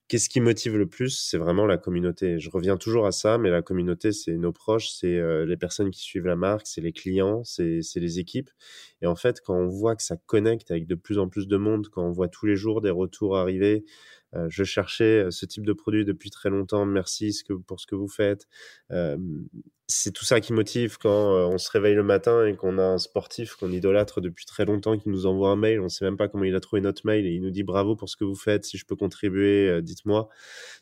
Qu'est-ce 0.08 0.30
qui 0.30 0.40
motive 0.40 0.78
le 0.78 0.88
plus 0.88 1.10
C'est 1.10 1.40
vraiment 1.40 1.66
la 1.66 1.78
communauté. 1.78 2.38
Je 2.40 2.52
reviens 2.52 2.78
toujours 2.78 3.08
à 3.08 3.12
ça, 3.12 3.40
mais 3.40 3.50
la 3.50 3.64
communauté, 3.64 4.12
c'est 4.12 4.38
nos 4.38 4.52
proches, 4.52 4.90
c'est 4.90 5.16
euh, 5.18 5.48
les 5.48 5.58
personnes 5.58 5.90
qui 5.90 6.02
suivent 6.02 6.28
la 6.28 6.36
marque, 6.36 6.68
c'est 6.68 6.82
les 6.82 6.92
clients, 6.92 7.44
c'est 7.44 7.82
les 7.96 8.20
équipes. 8.20 8.52
Et 9.02 9.08
en 9.08 9.16
fait, 9.16 9.42
quand 9.42 9.56
on 9.56 9.68
voit 9.68 9.96
que 9.96 10.04
ça 10.04 10.16
connecte 10.28 10.70
avec 10.70 10.86
de 10.86 10.94
plus 10.94 11.18
en 11.18 11.28
plus 11.28 11.48
de 11.48 11.58
monde, 11.58 11.88
quand 11.90 12.04
on 12.04 12.12
voit 12.12 12.28
tous 12.28 12.46
les 12.46 12.56
jours 12.56 12.82
des 12.82 12.92
retours 12.92 13.36
arriver, 13.36 13.84
euh, 13.84 14.25
je 14.50 14.64
cherchais 14.64 15.26
euh, 15.26 15.32
ce 15.32 15.46
type 15.46 15.66
de 15.66 15.74
produit 15.74 16.06
depuis 16.06 16.30
très 16.30 16.50
longtemps. 16.50 16.86
Merci 16.86 17.44
pour 17.68 17.80
ce 17.80 17.88
que 17.88 17.96
vous 17.96 18.08
faites. 18.08 18.48
Euh, 18.92 19.18
c'est 19.88 20.12
tout 20.12 20.26
ça 20.26 20.42
qui 20.42 20.52
motive 20.52 20.98
quand 20.98 21.36
on 21.48 21.60
se 21.60 21.70
réveille 21.70 21.94
le 21.94 22.04
matin 22.04 22.46
et 22.48 22.56
qu'on 22.56 22.80
a 22.80 22.84
un 22.84 22.98
sportif 22.98 23.54
qu'on 23.54 23.72
idolâtre 23.72 24.20
depuis 24.20 24.46
très 24.46 24.66
longtemps 24.66 24.98
qui 24.98 25.10
nous 25.10 25.28
envoie 25.28 25.50
un 25.50 25.56
mail. 25.56 25.80
On 25.80 25.84
ne 25.84 25.90
sait 25.90 26.06
même 26.06 26.18
pas 26.18 26.28
comment 26.28 26.44
il 26.44 26.56
a 26.56 26.60
trouvé 26.60 26.82
notre 26.82 27.06
mail 27.06 27.28
et 27.28 27.34
il 27.34 27.42
nous 27.42 27.52
dit 27.52 27.62
bravo 27.64 27.96
pour 27.96 28.10
ce 28.10 28.18
que 28.18 28.24
vous 28.24 28.36
faites. 28.36 28.66
Si 28.66 28.80
je 28.80 28.86
peux 28.86 28.96
contribuer, 28.96 29.82
dites-moi. 29.84 30.28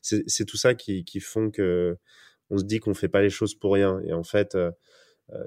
C'est 0.01 0.45
tout 0.45 0.55
ça 0.55 0.73
qui, 0.73 1.03
font 1.19 1.51
que 1.51 1.97
on 2.49 2.57
se 2.57 2.63
dit 2.63 2.79
qu'on 2.79 2.93
fait 2.93 3.09
pas 3.09 3.21
les 3.21 3.29
choses 3.29 3.55
pour 3.55 3.73
rien. 3.73 3.99
Et 4.05 4.13
en 4.13 4.23
fait, 4.23 4.55
euh, 4.55 4.71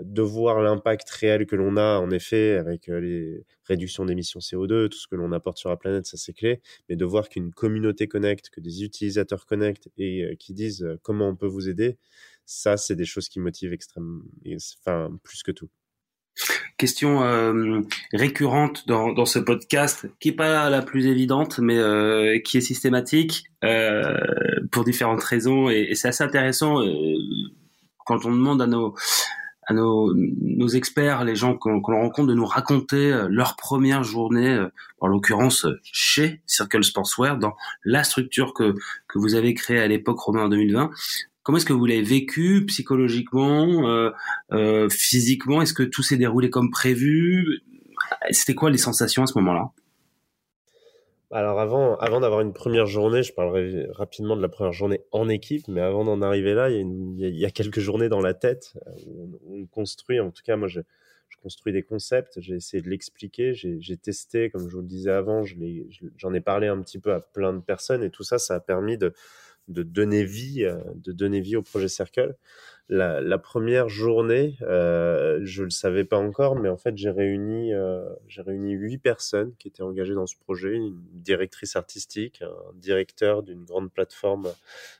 de 0.02 0.23
voir 0.23 0.61
l'impact 0.61 1.09
réel 1.11 1.47
que 1.47 1.57
l'on 1.57 1.76
a, 1.76 1.99
en 1.99 2.11
effet, 2.11 2.57
avec 2.57 2.88
euh, 2.88 3.00
les 3.00 3.45
réductions 3.64 4.05
d'émissions 4.05 4.40
CO2, 4.40 4.88
tout 4.88 4.99
ce 4.99 5.07
que 5.07 5.16
l'on 5.16 5.33
apporte 5.33 5.59
sur 5.59 5.69
la 5.69 5.76
planète, 5.76 6.07
ça 6.07 6.16
c'est 6.16 6.33
clé, 6.33 6.61
mais 6.88 6.97
de 6.97 7.05
voir 7.05 7.28
qu'une 7.28 7.52
communauté 7.52 8.09
connecte, 8.09 8.50
que 8.50 8.61
des 8.61 8.85
utilisateurs 8.85 9.47
connectent 9.47 9.88
et 9.97 10.25
euh, 10.25 10.35
qui 10.37 10.55
disent 10.55 10.87
comment 11.02 11.28
on 11.28 11.37
peut 11.37 11.47
vous 11.47 11.69
aider, 11.69 11.99
ça 12.45 12.76
c'est 12.76 12.97
des 12.97 13.05
choses 13.05 13.28
qui 13.28 13.40
motivent 13.40 13.73
extrêmement, 13.73 14.23
enfin 14.81 15.11
plus 15.23 15.43
que 15.43 15.52
tout. 15.52 15.69
Question 16.76 17.21
récurrente 18.12 18.87
dans, 18.87 19.25
ce 19.25 19.38
podcast, 19.38 20.07
qui 20.21 20.28
est 20.28 20.37
pas 20.37 20.69
la 20.69 20.83
plus 20.83 21.07
évidente, 21.07 21.59
mais 21.59 22.43
qui 22.45 22.59
est 22.59 22.61
systématique 22.61 23.45
pour 24.71 24.85
différentes 24.85 25.23
raisons, 25.23 25.71
et 25.71 25.95
c'est 25.95 26.09
assez 26.09 26.25
intéressant 26.25 26.83
quand 28.05 28.26
on 28.26 28.31
demande 28.31 28.61
à 28.61 28.66
nos 28.66 28.95
à 29.66 29.75
nos, 29.75 30.14
nos 30.14 30.68
experts, 30.68 31.25
les 31.25 31.37
gens 31.37 31.56
qu'on 31.56 31.80
rencontre, 31.80 32.28
de 32.28 32.35
nous 32.35 32.46
raconter 32.46 33.12
euh, 33.12 33.28
leur 33.28 33.56
première 33.56 34.04
journée, 34.04 34.54
euh, 34.54 34.68
en 35.00 35.08
l'occurrence 35.08 35.64
euh, 35.64 35.80
chez 35.82 36.40
Circle 36.46 36.85
Sportswear, 36.85 37.38
dans 37.38 37.54
la 37.85 38.04
structure 38.04 38.54
que, 38.54 38.75
que 39.08 39.18
vous 39.18 39.35
avez 39.35 39.54
créée 39.54 39.80
à 39.80 39.88
l'époque, 39.88 40.20
Romain, 40.20 40.44
en 40.44 40.49
2020. 40.49 40.90
Comment 41.46 41.58
est-ce 41.58 41.66
que 41.66 41.73
vous 41.73 41.87
l'avez 41.87 42.02
vécu 42.02 42.64
psychologiquement, 42.66 43.88
euh, 43.88 44.11
euh, 44.52 44.88
physiquement? 44.88 45.62
Est-ce 45.62 45.74
que 45.74 45.85
tout 45.85 46.02
s'est 46.02 46.16
déroulé 46.16 46.50
comme 46.50 46.70
prévu? 46.70 47.61
C'était 48.31 48.57
quoi 48.57 48.68
les 48.68 48.79
sensations 48.79 49.22
à 49.22 49.26
ce 49.26 49.38
moment-là? 49.38 49.70
Alors 51.31 51.59
avant, 51.59 51.97
avant 51.97 52.21
d'avoir 52.21 52.41
une 52.41 52.53
première 52.53 52.87
journée, 52.87 53.23
je 53.23 53.33
parlerai 53.33 53.87
rapidement 53.91 54.37
de 54.37 54.43
la 54.43 54.49
première 54.49 54.73
journée 54.73 55.01
en 55.11 55.29
équipe, 55.29 55.67
mais 55.69 55.81
avant 55.81 56.05
d'en 56.05 56.23
arriver 56.23 56.55
là, 56.55 56.71
il 56.71 57.19
y, 57.19 57.45
a 57.45 57.51
quelques 57.51 57.81
journées 57.81 58.09
dans 58.09 58.21
la 58.21 58.33
tête 58.33 58.75
où 59.07 59.41
on, 59.49 59.67
construit, 59.67 60.21
en 60.21 60.31
tout 60.31 60.43
cas 60.45 60.57
moi 60.57 60.69
je, 60.69 60.81
je 61.29 61.37
construis 61.39 61.73
des 61.73 61.83
concepts, 61.83 62.41
j'ai 62.41 62.55
essayé 62.55 62.81
de 62.83 62.89
l'expliquer, 62.89 63.55
j'ai 63.55 63.97
testé, 63.97 64.51
comme 64.51 64.69
je 64.69 64.75
vous 64.77 64.83
le 64.83 64.87
disais 64.87 65.11
avant, 65.11 65.43
j'en 66.17 66.33
ai 66.33 66.41
parlé 66.41 66.69
un 66.69 66.81
petit 66.81 66.99
peu 66.99 67.12
à 67.12 67.21
plein 67.21 67.53
de 67.53 67.61
personnes 67.61 68.05
et 68.05 68.11
tout 68.11 68.23
ça, 68.23 68.39
ça 68.39 68.55
a 68.55 68.61
permis 68.61 68.97
de, 68.97 69.12
de 69.69 69.83
donner 69.83 70.25
vie, 70.25 70.65
euh, 70.65 70.79
de 70.95 71.12
donner 71.12 71.41
vie 71.41 71.57
au 71.57 71.62
projet 71.62 71.89
Circle 71.89 72.37
la, 72.88 73.20
la, 73.20 73.38
première 73.38 73.88
journée, 73.88 74.57
euh, 74.62 75.40
je 75.42 75.64
le 75.64 75.70
savais 75.70 76.05
pas 76.05 76.18
encore, 76.18 76.55
mais 76.55 76.68
en 76.68 76.77
fait 76.77 76.96
j'ai 76.96 77.11
réuni 77.11 77.75
euh, 77.75 78.09
j'ai 78.29 78.42
réuni 78.42 78.72
huit 78.72 78.99
personnes 78.99 79.55
qui 79.59 79.66
étaient 79.68 79.83
engagées 79.83 80.14
dans 80.14 80.27
ce 80.27 80.37
projet, 80.37 80.75
une 80.75 80.96
directrice 81.12 81.75
artistique, 81.75 82.42
un 82.42 82.72
directeur 82.75 83.42
d'une 83.42 83.64
grande 83.64 83.92
plateforme 83.92 84.53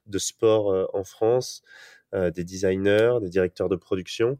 de 0.07 0.19
sport 0.19 0.73
euh, 0.73 0.87
en 0.95 1.05
France, 1.05 1.63
euh, 2.15 2.31
des 2.31 2.43
designers, 2.43 3.19
des 3.21 3.29
directeurs 3.29 3.69
de 3.69 3.77
production, 3.77 4.39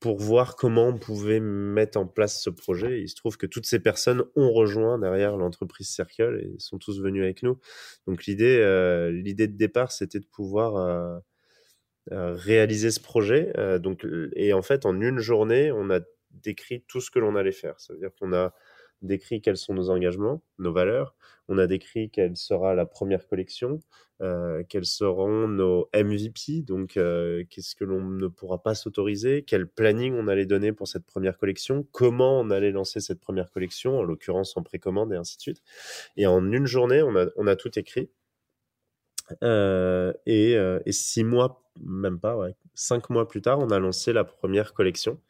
pour 0.00 0.18
voir 0.18 0.56
comment 0.56 0.88
on 0.88 0.98
pouvait 0.98 1.40
mettre 1.40 1.98
en 1.98 2.06
place 2.06 2.42
ce 2.42 2.50
projet. 2.50 3.02
il 3.02 3.08
se 3.10 3.16
trouve 3.16 3.36
que 3.36 3.46
toutes 3.46 3.66
ces 3.66 3.80
personnes 3.80 4.24
ont 4.36 4.52
rejoint 4.52 4.98
derrière 4.98 5.36
l'entreprise 5.36 5.88
Circle 5.88 6.40
et 6.42 6.58
sont 6.58 6.78
tous 6.78 7.00
venus 7.00 7.22
avec 7.22 7.42
nous. 7.42 7.58
Donc 8.06 8.24
l'idée 8.24 8.58
euh, 8.58 9.10
l'idée 9.10 9.48
de 9.48 9.56
départ 9.56 9.92
c'était 9.92 10.20
de 10.20 10.26
pouvoir 10.26 11.20
réaliser 12.10 12.90
ce 12.90 13.00
projet. 13.00 13.52
Euh, 13.58 13.78
donc, 13.78 14.06
et 14.34 14.52
en 14.52 14.62
fait, 14.62 14.86
en 14.86 15.00
une 15.00 15.18
journée, 15.18 15.72
on 15.72 15.90
a 15.90 16.00
décrit 16.30 16.84
tout 16.88 17.00
ce 17.00 17.10
que 17.10 17.18
l'on 17.18 17.36
allait 17.36 17.52
faire. 17.52 17.78
Ça 17.80 17.92
veut 17.92 17.98
dire 17.98 18.10
qu'on 18.18 18.32
a 18.32 18.54
décrit 19.02 19.40
quels 19.40 19.56
sont 19.56 19.74
nos 19.74 19.90
engagements, 19.90 20.42
nos 20.58 20.72
valeurs. 20.72 21.14
On 21.48 21.56
a 21.58 21.66
décrit 21.66 22.10
quelle 22.10 22.36
sera 22.36 22.74
la 22.74 22.84
première 22.84 23.26
collection, 23.26 23.80
euh, 24.20 24.62
quels 24.68 24.84
seront 24.84 25.48
nos 25.48 25.88
MVP, 25.94 26.62
donc 26.62 26.96
euh, 26.96 27.44
qu'est-ce 27.48 27.74
que 27.74 27.84
l'on 27.84 28.02
ne 28.02 28.26
pourra 28.26 28.62
pas 28.62 28.74
s'autoriser, 28.74 29.44
quel 29.44 29.66
planning 29.66 30.14
on 30.14 30.28
allait 30.28 30.46
donner 30.46 30.72
pour 30.72 30.88
cette 30.88 31.06
première 31.06 31.38
collection, 31.38 31.86
comment 31.92 32.40
on 32.40 32.50
allait 32.50 32.72
lancer 32.72 33.00
cette 33.00 33.20
première 33.20 33.50
collection, 33.50 33.98
en 33.98 34.02
l'occurrence 34.02 34.56
en 34.56 34.62
précommande 34.62 35.12
et 35.12 35.16
ainsi 35.16 35.36
de 35.36 35.42
suite. 35.42 35.62
Et 36.16 36.26
en 36.26 36.52
une 36.52 36.66
journée, 36.66 37.02
on 37.02 37.16
a, 37.16 37.26
on 37.36 37.46
a 37.46 37.56
tout 37.56 37.78
écrit. 37.78 38.10
Euh, 39.42 40.12
et, 40.26 40.56
euh, 40.56 40.80
et, 40.86 40.92
six 40.92 41.24
mois, 41.24 41.67
même 41.84 42.18
pas, 42.18 42.36
ouais, 42.36 42.54
cinq 42.74 43.10
mois 43.10 43.28
plus 43.28 43.42
tard, 43.42 43.58
on 43.58 43.70
a 43.70 43.78
lancé 43.78 44.12
la 44.12 44.24
première 44.24 44.74
collection. 44.74 45.20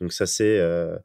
Donc 0.00 0.12
ça 0.12 0.26
c'est 0.26 0.58
euh, 0.58 0.96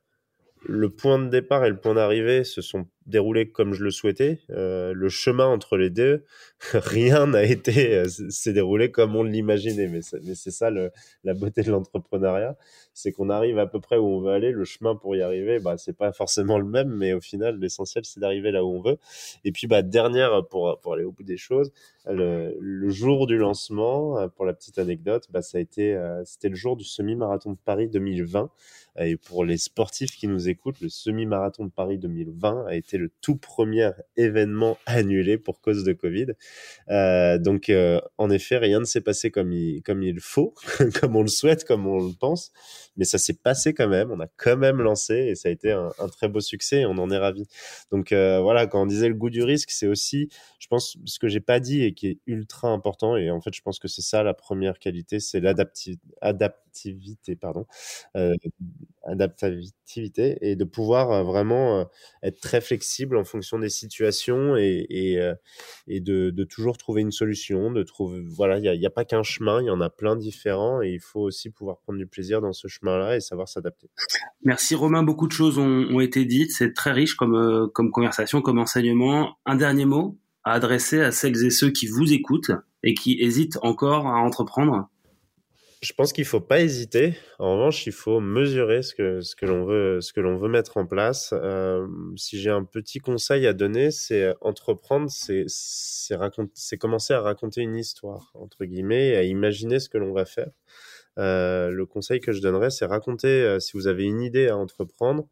le 0.66 0.90
point 0.90 1.20
de 1.20 1.30
départ 1.30 1.66
et 1.66 1.70
le 1.70 1.80
point 1.80 1.94
d'arrivée 1.94 2.44
se 2.44 2.62
sont 2.62 2.88
déroulés 3.06 3.50
comme 3.50 3.74
je 3.74 3.84
le 3.84 3.92
souhaitais. 3.92 4.40
Euh, 4.50 4.94
le 4.94 5.10
chemin 5.10 5.46
entre 5.46 5.78
les 5.78 5.90
deux, 5.90 6.24
rien 6.74 7.28
n'a 7.28 7.44
été, 7.44 7.96
euh, 7.96 8.08
s'est 8.08 8.54
déroulé 8.54 8.92
comme 8.92 9.16
on 9.16 9.24
l'imaginait. 9.24 9.88
Mais 9.88 10.02
c'est 10.02 10.52
ça 10.52 10.70
la 10.70 11.34
beauté 11.34 11.64
de 11.64 11.72
l'entrepreneuriat, 11.72 12.58
c'est 12.94 13.12
qu'on 13.12 13.30
arrive 13.30 13.60
à 13.60 13.68
peu 13.68 13.80
près 13.80 13.98
où 13.98 14.06
on 14.06 14.22
veut 14.22 14.32
aller. 14.32 14.52
Le 14.52 14.66
chemin 14.66 14.96
pour 14.96 15.16
y 15.16 15.22
arriver, 15.22 15.60
bah 15.60 15.78
c'est 15.78 15.98
pas 15.98 16.12
forcément 16.12 16.58
le 16.58 16.66
même, 16.66 16.90
mais 16.90 17.14
au 17.14 17.22
final, 17.22 17.60
l'essentiel 17.60 18.06
c'est 18.06 18.20
d'arriver 18.20 18.52
là 18.52 18.64
où 18.64 18.70
on 18.70 18.82
veut. 18.82 18.98
Et 19.44 19.52
puis 19.52 19.68
bah 19.68 19.82
dernière 19.82 20.46
pour 20.48 20.94
aller 20.94 21.04
au 21.04 21.12
bout 21.12 21.24
des 21.24 21.38
choses, 21.38 21.72
le, 22.08 22.90
jour 22.90 23.28
du 23.28 23.38
lancement, 23.38 24.28
pour 24.30 24.46
la 24.46 24.54
petite 24.54 24.80
anecdote, 24.80 25.28
bah 25.32 25.42
ça 25.42 25.58
a 25.58 25.62
été, 25.62 25.94
euh, 25.94 26.24
c'était 26.26 26.50
le 26.50 26.56
jour 26.56 26.76
du 26.76 26.84
semi-marathon 26.84 27.52
de 27.52 27.58
Paris 27.64 27.88
2020. 27.88 28.50
Et 29.00 29.16
pour 29.16 29.46
les 29.46 29.58
sportifs 29.58 30.18
qui 30.18 30.28
nous 30.28 30.50
écoutent, 30.50 30.82
le 30.82 30.90
semi-marathon 30.90 31.66
de 31.66 31.72
Paris 31.72 31.98
2020 31.98 32.66
a 32.68 32.76
été 32.76 32.91
été 32.92 32.98
le 32.98 33.12
tout 33.22 33.36
premier 33.36 33.92
événement 34.18 34.78
annulé 34.86 35.38
pour 35.38 35.62
cause 35.62 35.84
de 35.84 35.94
Covid. 35.94 36.28
donc, 37.44 37.72
en 38.18 38.30
effet, 38.30 38.58
rien 38.58 38.80
ne 38.80 38.86
s'est 38.86 39.02
passé 39.02 39.32
comme 39.32 39.52
il, 39.54 40.20
faut, 40.20 40.54
comme 41.00 41.16
on 41.16 41.22
le 41.22 41.28
souhaite, 41.28 41.64
comme 41.66 41.88
on 41.88 42.00
le 42.00 42.14
pense 42.20 42.52
mais 42.98 43.06
ça 43.06 43.18
s'est 43.18 43.34
passé 43.34 43.74
quand 43.74 43.88
même. 43.88 44.12
On 44.12 44.20
a 44.20 44.28
quand 44.38 44.58
même 44.58 44.82
lancé 44.82 45.16
et 45.16 45.36
ça 45.36 45.50
a 45.50 45.52
été 45.52 45.72
un, 45.72 45.92
très 46.12 46.28
beau 46.28 46.40
succès 46.40 46.82
et 46.82 46.86
on 46.86 46.98
en 46.98 47.10
est 47.10 47.18
ravi. 47.18 47.48
Donc 47.92 48.12
euh, 48.12 48.40
voilà, 48.42 48.68
quand 48.68 48.82
on 48.82 48.86
disait 48.86 49.08
le 49.08 49.16
goût 49.16 49.30
du 49.30 49.44
risque, 49.44 49.72
c'est 49.72 49.88
aussi, 49.88 50.30
je 50.60 50.68
pense, 50.68 50.98
ce 51.06 51.20
que 51.20 51.28
j'ai 51.28 51.40
pas 51.40 51.60
dit 51.60 51.84
et 51.84 51.94
qui 51.94 52.08
est 52.08 52.20
ultra 52.28 52.70
important. 52.70 53.16
Et 53.18 53.32
en 53.32 53.42
fait, 53.42 53.54
je 53.54 53.62
pense 53.62 53.80
que 53.80 53.88
c'est 53.88 54.02
ça 54.02 54.24
la 54.24 54.34
première 54.34 54.80
qualité, 54.80 55.20
c'est 55.20 55.40
l'adaptivité, 55.40 57.36
pardon, 57.36 57.66
euh, 58.16 58.34
adaptativité 59.04 60.38
et 60.42 60.56
de 60.56 60.64
pouvoir 60.64 61.12
euh, 61.12 61.24
vraiment 61.24 61.80
euh, 61.80 61.84
être 62.24 62.40
très 62.40 62.62
flexible 62.62 63.18
en 63.18 63.24
fonction 63.24 63.60
des 63.60 63.70
situations 63.70 64.56
et, 64.56 64.86
et, 64.90 65.20
euh, 65.20 65.34
et 65.88 66.00
de, 66.00 66.30
de, 66.30 66.44
toujours 66.44 66.78
trouver 66.78 67.02
une 67.02 67.12
solution, 67.12 67.72
de 67.72 67.84
trouver, 67.84 68.22
voilà, 68.22 68.60
il 68.60 68.80
n'y 68.80 68.86
a, 68.86 68.90
pas 68.90 69.06
qu'un 69.06 69.24
chemin, 69.24 69.62
il 69.62 69.66
y 69.66 69.70
en 69.70 69.82
a 69.82 69.90
plein 69.90 70.16
différents 70.16 70.82
et 70.82 70.90
il 70.90 71.00
faut 71.00 71.22
aussi 71.22 71.50
pouvoir 71.50 71.80
prendre 71.80 72.00
du 72.00 72.08
plaisir 72.08 72.42
dans 72.42 72.54
ce 72.54 72.68
chemin-là 72.68 73.16
et 73.16 73.20
savoir 73.20 73.48
s'adapter. 73.48 73.90
Merci 74.44 74.76
Romain, 74.76 75.04
beaucoup 75.04 75.28
de 75.28 75.34
choses 75.34 75.58
ont, 75.58 75.66
ont 75.66 76.00
été 76.00 76.26
dites, 76.26 76.52
c'est 76.52 76.74
très 76.74 76.92
riche 76.92 77.16
comme, 77.16 77.70
comme 77.74 77.92
conversation, 77.92 78.42
comme 78.42 78.60
enseignement. 78.60 79.38
Un 79.46 79.56
dernier 79.56 79.86
mot 79.86 80.18
à 80.44 80.54
adresser 80.54 81.02
à 81.02 81.12
celles 81.12 81.46
et 81.46 81.50
ceux 81.50 81.72
qui 81.72 81.88
vous 81.88 82.14
écoutent 82.14 82.52
et 82.84 82.94
qui 82.94 83.18
hésitent 83.20 83.58
encore 83.62 84.08
à 84.08 84.20
entreprendre? 84.20 84.90
Je 85.82 85.94
pense 85.94 86.14
qu'il 86.14 86.26
faut 86.26 86.40
pas 86.40 86.62
hésiter. 86.62 87.16
En 87.40 87.54
revanche, 87.54 87.88
il 87.88 87.92
faut 87.92 88.20
mesurer 88.20 88.84
ce 88.84 88.94
que 88.94 89.22
ce 89.22 89.36
que 89.36 89.48
l'on 89.48 89.66
veut 89.66 90.00
ce 90.02 90.14
que 90.14 90.22
l'on 90.22 90.38
veut 90.38 90.48
mettre 90.50 90.78
en 90.78 90.86
place. 90.86 91.34
Euh, 91.34 91.88
si 92.16 92.40
j'ai 92.40 92.52
un 92.52 92.64
petit 92.64 93.00
conseil 93.00 93.48
à 93.48 93.54
donner, 93.54 93.90
c'est 93.90 94.36
entreprendre, 94.42 95.10
c'est 95.10 95.46
c'est 95.48 96.16
raconter, 96.16 96.52
c'est 96.56 96.78
commencer 96.78 97.14
à 97.14 97.22
raconter 97.22 97.62
une 97.62 97.76
histoire 97.76 98.32
entre 98.36 98.66
guillemets, 98.66 99.16
à 99.16 99.24
imaginer 99.24 99.80
ce 99.80 99.90
que 99.90 99.98
l'on 99.98 100.14
va 100.14 100.26
faire. 100.26 100.52
Euh, 101.18 101.72
le 101.72 101.86
conseil 101.86 102.20
que 102.20 102.32
je 102.32 102.42
donnerais, 102.42 102.70
c'est 102.70 102.86
raconter 102.86 103.28
euh, 103.28 103.60
si 103.60 103.74
vous 103.74 103.88
avez 103.88 104.06
une 104.06 104.22
idée 104.22 104.48
à 104.50 104.58
entreprendre, 104.58 105.28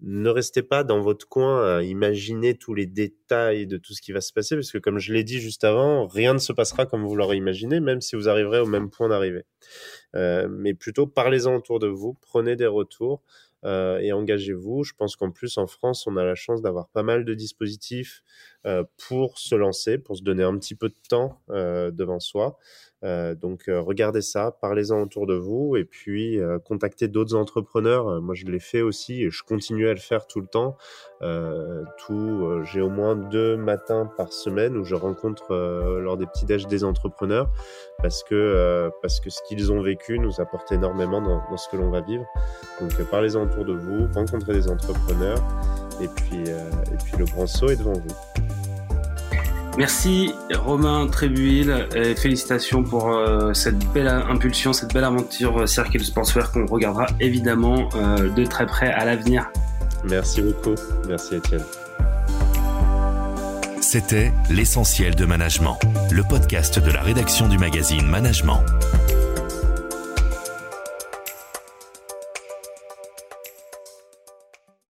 ne 0.00 0.28
restez 0.28 0.62
pas 0.62 0.84
dans 0.84 1.00
votre 1.00 1.26
coin 1.26 1.78
à 1.78 1.82
imaginer 1.82 2.56
tous 2.56 2.74
les 2.74 2.86
détails 2.86 3.66
de 3.66 3.78
tout 3.78 3.94
ce 3.94 4.02
qui 4.02 4.12
va 4.12 4.20
se 4.20 4.32
passer, 4.32 4.54
parce 4.54 4.70
que 4.70 4.78
comme 4.78 4.98
je 4.98 5.12
l'ai 5.12 5.24
dit 5.24 5.40
juste 5.40 5.64
avant, 5.64 6.06
rien 6.06 6.34
ne 6.34 6.38
se 6.38 6.52
passera 6.52 6.86
comme 6.86 7.04
vous 7.06 7.16
l'aurez 7.16 7.36
imaginé, 7.36 7.80
même 7.80 8.00
si 8.00 8.16
vous 8.16 8.28
arriverez 8.28 8.60
au 8.60 8.66
même 8.66 8.90
point 8.90 9.08
d'arrivée. 9.08 9.44
Euh, 10.14 10.48
mais 10.50 10.74
plutôt 10.74 11.06
parlez-en 11.06 11.56
autour 11.56 11.78
de 11.78 11.88
vous, 11.88 12.14
prenez 12.20 12.56
des 12.56 12.66
retours 12.66 13.22
euh, 13.64 13.98
et 13.98 14.12
engagez-vous. 14.12 14.84
Je 14.84 14.92
pense 14.96 15.16
qu'en 15.16 15.30
plus 15.30 15.58
en 15.58 15.66
France, 15.66 16.06
on 16.06 16.16
a 16.16 16.24
la 16.24 16.34
chance 16.34 16.62
d'avoir 16.62 16.88
pas 16.88 17.02
mal 17.02 17.24
de 17.24 17.34
dispositifs 17.34 18.22
pour 19.08 19.38
se 19.38 19.54
lancer, 19.54 19.98
pour 19.98 20.16
se 20.16 20.22
donner 20.22 20.42
un 20.42 20.56
petit 20.58 20.74
peu 20.74 20.88
de 20.88 20.94
temps 21.08 21.40
devant 21.48 22.20
soi. 22.20 22.58
Euh, 23.04 23.34
donc 23.34 23.68
euh, 23.68 23.80
regardez 23.80 24.22
ça, 24.22 24.56
parlez-en 24.60 25.02
autour 25.02 25.26
de 25.26 25.34
vous 25.34 25.76
et 25.76 25.84
puis 25.84 26.40
euh, 26.40 26.58
contactez 26.58 27.08
d'autres 27.08 27.34
entrepreneurs. 27.34 28.22
moi 28.22 28.34
je 28.34 28.46
l'ai 28.46 28.58
fait 28.58 28.80
aussi 28.80 29.22
et 29.22 29.30
je 29.30 29.42
continue 29.42 29.86
à 29.86 29.92
le 29.92 30.00
faire 30.00 30.26
tout 30.26 30.40
le 30.40 30.46
temps. 30.46 30.76
tout, 31.98 32.62
j'ai 32.64 32.80
au 32.80 32.88
moins 32.88 33.16
deux 33.16 33.56
matins 33.56 34.10
par 34.16 34.32
semaine 34.32 34.76
où 34.76 34.84
je 34.84 34.94
rencontre 34.94 35.54
lors 36.00 36.16
des 36.16 36.26
petits 36.26 36.46
déj 36.46 36.66
des 36.66 36.84
entrepreneurs 36.84 37.50
parce 38.02 38.22
que 38.22 38.90
parce 39.02 39.20
que 39.20 39.30
ce 39.30 39.40
qu'ils 39.48 39.72
ont 39.72 39.82
vécu 39.82 40.18
nous 40.18 40.40
apporte 40.40 40.72
énormément 40.72 41.20
dans, 41.20 41.42
dans 41.50 41.56
ce 41.56 41.68
que 41.68 41.76
l'on 41.76 41.90
va 41.90 42.00
vivre. 42.00 42.26
Donc 42.80 42.92
parlez-en 43.10 43.44
autour 43.44 43.64
de 43.64 43.72
vous, 43.72 44.08
rencontrez 44.14 44.54
des 44.54 44.68
entrepreneurs 44.68 45.42
et 46.00 46.08
puis 46.08 46.42
et 46.42 46.96
puis 47.04 47.18
le 47.18 47.24
grand 47.24 47.46
saut 47.46 47.68
est 47.68 47.76
devant 47.76 47.94
vous. 47.94 48.45
Merci 49.76 50.32
Romain 50.54 51.06
Trébuil 51.06 51.70
et 51.94 52.14
félicitations 52.14 52.82
pour 52.82 53.10
euh, 53.10 53.52
cette 53.52 53.78
belle 53.92 54.08
impulsion, 54.08 54.72
cette 54.72 54.94
belle 54.94 55.04
aventure 55.04 55.58
euh, 55.58 55.66
Circle 55.66 56.02
Sportswear 56.02 56.50
qu'on 56.50 56.64
regardera 56.64 57.06
évidemment 57.20 57.90
euh, 57.94 58.30
de 58.30 58.44
très 58.46 58.64
près 58.66 58.90
à 58.90 59.04
l'avenir. 59.04 59.50
Merci 60.04 60.40
beaucoup. 60.40 60.74
Merci 61.06 61.36
Étienne. 61.36 61.62
C'était 63.82 64.32
L'essentiel 64.50 65.14
de 65.14 65.26
management, 65.26 65.78
le 66.10 66.22
podcast 66.22 66.82
de 66.82 66.90
la 66.90 67.02
rédaction 67.02 67.46
du 67.46 67.58
magazine 67.58 68.06
Management. 68.06 68.60